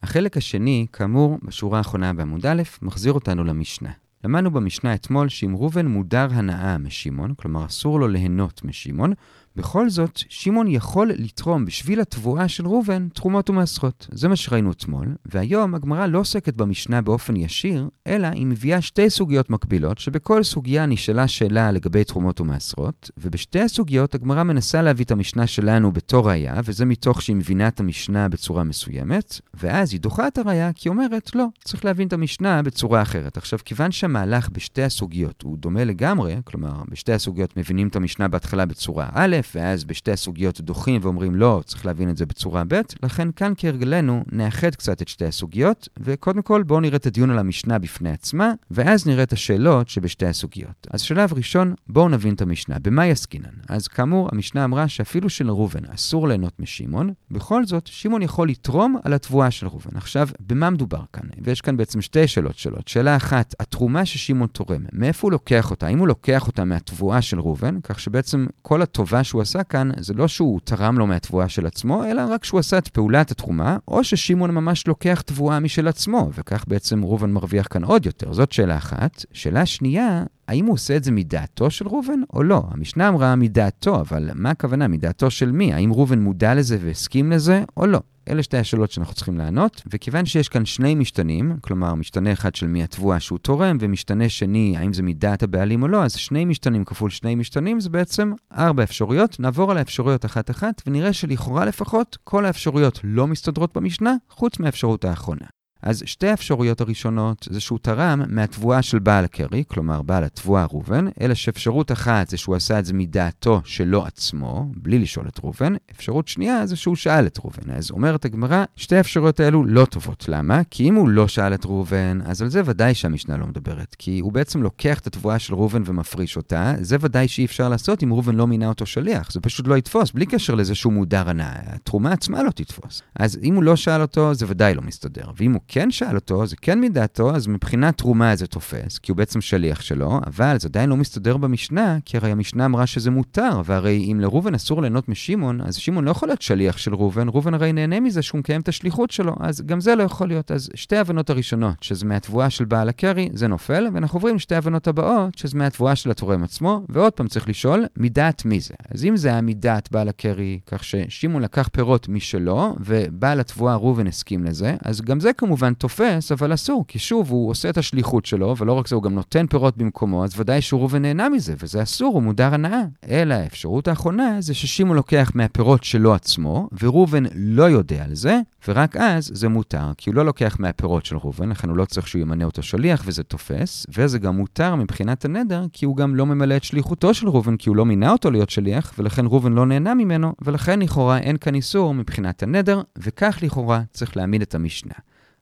החלק 0.03 0.37
השני, 0.37 0.85
כאמור, 0.93 1.37
בשורה 1.43 1.77
האחרונה 1.77 2.13
בעמוד 2.13 2.45
א', 2.45 2.61
מחזיר 2.81 3.13
אותנו 3.13 3.43
למשנה. 3.43 3.91
למדנו 4.23 4.51
במשנה 4.51 4.95
אתמול 4.95 5.29
שאם 5.29 5.55
ראובן 5.55 5.87
מודר 5.87 6.27
הנאה 6.31 6.77
משמעון, 6.77 7.33
כלומר 7.33 7.65
אסור 7.65 7.99
לו 7.99 8.07
ליהנות 8.07 8.63
משמעון, 8.63 9.13
בכל 9.59 9.89
זאת, 9.89 10.21
שמעון 10.29 10.67
יכול 10.67 11.11
לתרום 11.15 11.65
בשביל 11.65 12.01
התבואה 12.01 12.47
של 12.47 12.67
ראובן 12.67 13.07
תרומות 13.09 13.49
ומעשרות. 13.49 14.07
זה 14.11 14.27
מה 14.27 14.35
שראינו 14.35 14.71
אתמול, 14.71 15.15
והיום 15.25 15.75
הגמרא 15.75 16.05
לא 16.05 16.19
עוסקת 16.19 16.53
במשנה 16.53 17.01
באופן 17.01 17.35
ישיר, 17.35 17.89
אלא 18.07 18.27
היא 18.27 18.45
מביאה 18.45 18.81
שתי 18.81 19.09
סוגיות 19.09 19.49
מקבילות, 19.49 19.97
שבכל 19.97 20.43
סוגיה 20.43 20.85
נשאלה 20.85 21.27
שאלה 21.27 21.71
לגבי 21.71 22.03
תרומות 22.03 22.41
ומעשרות, 22.41 23.11
ובשתי 23.17 23.59
הסוגיות 23.59 24.15
הגמרא 24.15 24.43
מנסה 24.43 24.81
להביא 24.81 25.05
את 25.05 25.11
המשנה 25.11 25.47
שלנו 25.47 25.91
בתור 25.91 26.29
ראייה, 26.29 26.55
וזה 26.65 26.85
מתוך 26.85 27.21
שהיא 27.21 27.35
מבינה 27.35 27.67
את 27.67 27.79
המשנה 27.79 28.29
בצורה 28.29 28.63
מסוימת, 28.63 29.41
ואז 29.53 29.93
היא 29.93 30.01
דוחה 30.01 30.27
את 30.27 30.37
הראייה 30.37 30.73
כי 30.73 30.89
אומרת, 30.89 31.35
לא, 31.35 31.45
צריך 31.63 31.85
להבין 31.85 32.07
את 32.07 32.13
המשנה 32.13 32.61
בצורה 32.61 33.01
אחרת. 33.01 33.37
עכשיו, 33.37 33.59
כיוון 33.65 33.91
שהמהלך 33.91 34.49
בשתי 34.49 34.83
הסוגיות 34.83 35.41
הוא 35.41 35.57
דומה 35.57 35.83
לגמרי, 35.83 36.35
כלומר, 36.43 36.83
בשתי 36.91 37.13
הסוגיות 37.13 37.57
מבינים 37.57 37.87
את 37.87 37.95
המשנה 37.95 38.27
בהתחלה 38.27 38.65
בצורה 38.65 39.09
א', 39.13 39.35
ואז 39.55 39.83
בשתי 39.83 40.11
הסוגיות 40.11 40.61
דוחים 40.61 41.01
ואומרים 41.03 41.35
לא, 41.35 41.61
צריך 41.65 41.85
להבין 41.85 42.09
את 42.09 42.17
זה 42.17 42.25
בצורה 42.25 42.63
ב', 42.67 42.81
לכן 43.03 43.31
כאן 43.31 43.53
כהרגלנו 43.57 44.23
נאחד 44.31 44.75
קצת 44.75 45.01
את 45.01 45.07
שתי 45.07 45.25
הסוגיות, 45.25 45.89
וקודם 45.99 46.41
כל 46.41 46.63
בואו 46.63 46.79
נראה 46.79 46.95
את 46.95 47.05
הדיון 47.05 47.29
על 47.31 47.39
המשנה 47.39 47.79
בפני 47.79 48.09
עצמה, 48.09 48.51
ואז 48.71 49.07
נראה 49.07 49.23
את 49.23 49.33
השאלות 49.33 49.89
שבשתי 49.89 50.25
הסוגיות. 50.25 50.87
אז 50.91 51.01
שלב 51.01 51.33
ראשון, 51.33 51.73
בואו 51.87 52.09
נבין 52.09 52.33
את 52.33 52.41
המשנה, 52.41 52.79
במה 52.79 53.07
יסקינן? 53.07 53.49
אז 53.69 53.87
כאמור, 53.87 54.29
המשנה 54.31 54.63
אמרה 54.63 54.87
שאפילו 54.87 55.29
שלראובן 55.29 55.85
אסור 55.85 56.27
ליהנות 56.27 56.59
משמעון, 56.59 57.13
בכל 57.31 57.65
זאת, 57.65 57.87
שמעון 57.87 58.21
יכול 58.21 58.49
לתרום 58.49 58.97
על 59.03 59.13
התבואה 59.13 59.51
של 59.51 59.67
ראובן. 59.67 59.97
עכשיו, 59.97 60.29
במה 60.39 60.69
מדובר 60.69 61.01
כאן? 61.13 61.29
ויש 61.43 61.61
כאן 61.61 61.77
בעצם 61.77 62.01
שתי 62.01 62.27
שאלות 62.27 62.57
שאלות. 62.57 62.87
שאלה 62.87 63.15
אחת, 63.15 63.55
התרומה 63.59 64.05
ששמעון 64.05 64.47
תורם, 64.47 64.85
מאיפה 64.93 65.27
הוא 65.27 65.31
לוקח 65.31 65.71
אותה? 65.71 65.87
האם 65.87 65.99
הוא 65.99 66.07
לוקח 66.07 66.47
אותה 66.47 66.65
מהתבואה 66.65 67.21
של 67.21 67.39
ראובן, 67.39 67.81
כך 67.83 67.99
שבעצם 67.99 68.45
כל 68.61 68.81
הטובה 68.81 69.23
שהוא 69.39 69.59
עשה 69.59 69.63
כאן, 69.63 69.89
זה 69.99 70.13
לא 70.13 70.27
שהוא 70.27 70.59
תרם 70.63 70.97
לו 70.97 71.07
מהתבואה 71.07 71.49
של 71.49 71.65
עצמו, 71.65 72.03
אלא 72.05 72.21
רק 72.29 72.43
שהוא 72.43 72.59
עשה 72.59 72.77
את 72.77 72.87
פעולת 72.87 73.31
התרומה, 73.31 73.77
או 73.87 74.03
ששמעון 74.03 74.51
ממש 74.51 74.87
לוקח 74.87 75.21
תבואה 75.21 75.59
משל 75.59 75.87
עצמו, 75.87 76.29
וכך 76.33 76.65
בעצם 76.67 77.03
ראובן 77.03 77.31
מרוויח 77.31 77.67
כאן 77.69 77.83
עוד 77.83 78.05
יותר. 78.05 78.33
זאת 78.33 78.51
שאלה 78.51 78.77
אחת. 78.77 79.25
שאלה 79.33 79.65
שנייה, 79.65 80.23
האם 80.49 80.65
הוא 80.65 80.73
עושה 80.73 80.95
את 80.95 81.03
זה 81.03 81.11
מדעתו 81.11 81.71
של 81.71 81.87
ראובן 81.87 82.19
או 82.33 82.43
לא? 82.43 82.63
המשנה 82.71 83.07
אמרה 83.07 83.35
מדעתו, 83.35 84.01
אבל 84.01 84.29
מה 84.35 84.49
הכוונה? 84.49 84.87
מדעתו 84.87 85.31
של 85.31 85.51
מי? 85.51 85.73
האם 85.73 85.93
ראובן 85.93 86.19
מודע 86.19 86.55
לזה 86.55 86.77
והסכים 86.81 87.31
לזה 87.31 87.63
או 87.77 87.87
לא? 87.87 87.99
אלה 88.29 88.43
שתי 88.43 88.57
השאלות 88.57 88.91
שאנחנו 88.91 89.13
צריכים 89.13 89.37
לענות, 89.37 89.81
וכיוון 89.93 90.25
שיש 90.25 90.49
כאן 90.49 90.65
שני 90.65 90.95
משתנים, 90.95 91.57
כלומר 91.61 91.95
משתנה 91.95 92.33
אחד 92.33 92.55
של 92.55 92.67
מי 92.67 92.83
התבואה 92.83 93.19
שהוא 93.19 93.39
תורם, 93.39 93.77
ומשתנה 93.79 94.29
שני, 94.29 94.77
האם 94.77 94.93
זה 94.93 95.03
מדעת 95.03 95.43
הבעלים 95.43 95.83
או 95.83 95.87
לא, 95.87 96.03
אז 96.03 96.13
שני 96.13 96.45
משתנים 96.45 96.85
כפול 96.85 97.09
שני 97.09 97.35
משתנים 97.35 97.79
זה 97.79 97.89
בעצם 97.89 98.33
ארבע 98.57 98.83
אפשרויות. 98.83 99.39
נעבור 99.39 99.71
על 99.71 99.77
האפשרויות 99.77 100.25
אחת-אחת, 100.25 100.81
ונראה 100.87 101.13
שלכאורה 101.13 101.65
לפחות 101.65 102.17
כל 102.23 102.45
האפשרויות 102.45 102.99
לא 103.03 103.27
מסתדרות 103.27 103.77
במשנה, 103.77 104.15
חוץ 104.29 104.59
מהאפשרות 104.59 105.05
האחרונה. 105.05 105.58
אז 105.83 106.03
שתי 106.05 106.27
האפשרויות 106.27 106.81
הראשונות 106.81 107.47
זה 107.51 107.59
שהוא 107.59 107.79
תרם 107.81 108.21
מהתבואה 108.27 108.81
של 108.81 108.99
בעל 108.99 109.25
הקרי, 109.25 109.63
כלומר 109.67 110.01
בעל 110.01 110.23
התבואה 110.23 110.65
ראובן, 110.65 111.05
אלא 111.21 111.33
שאפשרות 111.33 111.91
אחת 111.91 112.29
זה 112.29 112.37
שהוא 112.37 112.55
עשה 112.55 112.79
את 112.79 112.85
זה 112.85 112.93
מדעתו 112.93 113.61
שלו 113.65 114.05
עצמו, 114.05 114.71
בלי 114.75 114.99
לשאול 114.99 115.27
את 115.27 115.39
ראובן, 115.43 115.73
אפשרות 115.91 116.27
שנייה 116.27 116.65
זה 116.65 116.75
שהוא 116.75 116.95
שאל 116.95 117.27
את 117.27 117.37
ראובן. 117.37 117.71
אז 117.71 117.91
אומרת 117.91 118.25
הגמרא, 118.25 118.63
שתי 118.75 118.95
האפשרויות 118.95 119.39
האלו 119.39 119.63
לא 119.65 119.85
טובות. 119.85 120.25
למה? 120.29 120.61
כי 120.69 120.89
אם 120.89 120.95
הוא 120.95 121.09
לא 121.09 121.27
שאל 121.27 121.53
את 121.53 121.65
ראובן, 121.65 122.19
אז 122.25 122.41
על 122.41 122.49
זה 122.49 122.61
ודאי 122.65 122.93
שהמשנה 122.93 123.37
לא 123.37 123.47
מדברת, 123.47 123.95
כי 123.99 124.19
הוא 124.19 124.31
בעצם 124.31 124.63
לוקח 124.63 124.99
את 124.99 125.07
התבואה 125.07 125.39
של 125.39 125.53
ראובן 125.53 125.81
ומפריש 125.85 126.37
אותה, 126.37 126.73
זה 126.81 126.97
ודאי 126.99 127.27
שאי 127.27 127.45
אפשר 127.45 127.69
לעשות 127.69 128.03
אם 128.03 128.13
ראובן 128.13 128.35
לא 128.35 128.47
מינה 128.47 128.67
אותו 128.67 128.85
שליח, 128.85 129.31
זה 129.31 129.39
פשוט 129.39 129.67
לא 129.67 129.77
יתפוס, 129.77 130.11
בלי 130.11 130.25
קשר 130.25 130.55
לזה 130.55 130.75
שהוא 130.75 130.93
מודר 130.93 131.29
הנאה, 131.29 131.59
התרומה 131.65 132.11
עצמה 132.11 132.43
לא 132.43 132.51
תתפוס. 132.51 133.01
אז 133.15 133.39
אם 133.43 133.55
הוא 133.55 133.63
לא 133.63 133.75
שאל 133.75 134.01
אותו, 134.01 134.33
זה 134.33 134.45
ודאי 134.49 134.73
לא 134.73 134.81
מסתדר, 134.81 135.31
ואם 135.37 135.53
הוא 135.53 135.61
כן 135.71 135.91
שאל 135.91 136.15
אותו, 136.15 136.45
זה 136.45 136.55
כן 136.55 136.81
מדעתו, 136.81 137.35
אז 137.35 137.47
מבחינת 137.47 137.97
תרומה 137.97 138.35
זה 138.35 138.47
תופס, 138.47 138.97
כי 138.97 139.11
הוא 139.11 139.17
בעצם 139.17 139.41
שליח 139.41 139.81
שלו, 139.81 140.19
אבל 140.27 140.59
זה 140.59 140.67
עדיין 140.67 140.89
לא 140.89 140.97
מסתדר 140.97 141.37
במשנה, 141.37 141.97
כי 142.05 142.17
הרי 142.17 142.31
המשנה 142.31 142.65
אמרה 142.65 142.87
שזה 142.87 143.11
מותר, 143.11 143.61
והרי 143.65 144.07
אם 144.11 144.19
לראובן 144.19 144.55
אסור 144.55 144.81
ליהנות 144.81 145.09
משמעון, 145.09 145.61
אז 145.61 145.75
שמעון 145.75 146.05
לא 146.05 146.11
יכול 146.11 146.29
להיות 146.29 146.41
שליח 146.41 146.77
של 146.77 146.95
ראובן, 146.95 147.29
ראובן 147.29 147.53
הרי 147.53 147.73
נהנה 147.73 147.99
מזה 147.99 148.21
שהוא 148.21 148.39
מקיים 148.39 148.61
את 148.61 148.67
השליחות 148.67 149.11
שלו, 149.11 149.35
אז 149.39 149.61
גם 149.65 149.81
זה 149.81 149.95
לא 149.95 150.03
יכול 150.03 150.27
להיות. 150.27 150.51
אז 150.51 150.69
שתי 150.75 150.95
ההבנות 150.95 151.29
הראשונות, 151.29 151.75
שזה 151.81 152.05
מהתבואה 152.05 152.49
של 152.49 152.65
בעל 152.65 152.89
הקרי, 152.89 153.29
זה 153.33 153.47
נופל, 153.47 153.87
ואנחנו 153.93 154.17
עוברים 154.17 154.35
לשתי 154.35 154.55
ההבנות 154.55 154.87
הבאות, 154.87 155.37
שזה 155.37 155.57
מהתבואה 155.57 155.95
של 155.95 156.11
התורם 156.11 156.43
עצמו, 156.43 156.85
ועוד 156.89 157.13
פעם 157.13 157.27
צריך 157.27 157.49
לשאול, 157.49 157.85
מדעת 157.97 158.45
מי 158.45 158.59
זה? 158.59 158.73
אז 158.91 159.05
אם 159.05 159.17
זה 159.17 159.29
היה 159.29 159.41
מדעת 159.41 159.91
בעל 159.91 160.09
הקרי, 160.09 160.59
כך 160.65 160.83
ששמעון 160.83 161.41
לקח 161.43 161.69
פירות 161.73 162.09
משלו, 162.09 162.75
ובעל 162.79 163.39
התבואה 163.39 163.75
ראובן 163.75 164.07
הסכים 164.07 164.43
לזה, 164.43 164.75
אז 164.83 165.01
גם 165.01 165.19
זה 165.19 165.33
כמובן 165.33 165.58
כמובן 165.59 165.73
תופס, 165.73 166.31
אבל 166.31 166.53
אסור, 166.53 166.85
כי 166.87 166.99
שוב, 166.99 167.31
הוא 167.31 167.49
עושה 167.49 167.69
את 167.69 167.77
השליחות 167.77 168.25
שלו, 168.25 168.55
ולא 168.57 168.73
רק 168.73 168.87
זה, 168.87 168.95
הוא 168.95 169.03
גם 169.03 169.15
נותן 169.15 169.47
פירות 169.47 169.77
במקומו, 169.77 170.23
אז 170.23 170.39
ודאי 170.39 170.61
שראובן 170.61 171.01
נהנה 171.01 171.29
מזה, 171.29 171.53
וזה 171.63 171.83
אסור, 171.83 172.13
הוא 172.13 172.23
מודר 172.23 172.53
הנאה. 172.53 172.81
אלא 173.09 173.33
האפשרות 173.33 173.87
האחרונה 173.87 174.35
זה 174.39 174.53
ששמעון 174.53 174.95
לוקח 174.95 175.31
מהפירות 175.35 175.83
שלו 175.83 176.13
עצמו, 176.13 176.69
וראובן 176.81 177.23
לא 177.35 177.63
יודע 177.63 178.03
על 178.03 178.15
זה, 178.15 178.39
ורק 178.67 178.97
אז 178.97 179.31
זה 179.33 179.49
מותר, 179.49 179.91
כי 179.97 180.09
הוא 180.09 180.15
לא 180.15 180.25
לוקח 180.25 180.57
מהפירות 180.59 181.05
של 181.05 181.17
ראובן, 181.17 181.49
לכן 181.49 181.69
הוא 181.69 181.77
לא 181.77 181.85
צריך 181.85 182.07
שהוא 182.07 182.21
ימנה 182.21 182.45
אותו 182.45 182.63
שליח, 182.63 183.03
וזה 183.05 183.23
תופס, 183.23 183.85
וזה 183.97 184.19
גם 184.19 184.37
מותר 184.37 184.75
מבחינת 184.75 185.25
הנדר, 185.25 185.65
כי 185.73 185.85
הוא 185.85 185.97
גם 185.97 186.15
לא 186.15 186.25
ממלא 186.25 186.55
את 186.55 186.63
שליחותו 186.63 187.13
של 187.13 187.29
ראובן, 187.29 187.57
כי 187.57 187.69
הוא 187.69 187.75
לא 187.75 187.85
מינה 187.85 188.11
אותו 188.11 188.31
להיות 188.31 188.49
שליח, 188.49 188.93
ולכן 188.97 189.25
ראובן 189.25 189.53
לא 189.53 189.65
נהנה 189.65 189.93
ממנו, 189.93 190.33
ולכן 190.41 190.79
לכאורה 190.79 191.17
אין 191.17 191.37
כאן 191.37 191.55
איסור 191.55 191.93
מבחינת 191.93 192.43
הנדר, 192.43 192.81
וכך 192.97 193.39
לכאורה 193.41 193.81
צריך 193.93 194.17
להעמיד 194.17 194.41
את 194.41 194.55
המשנה. 194.55 194.93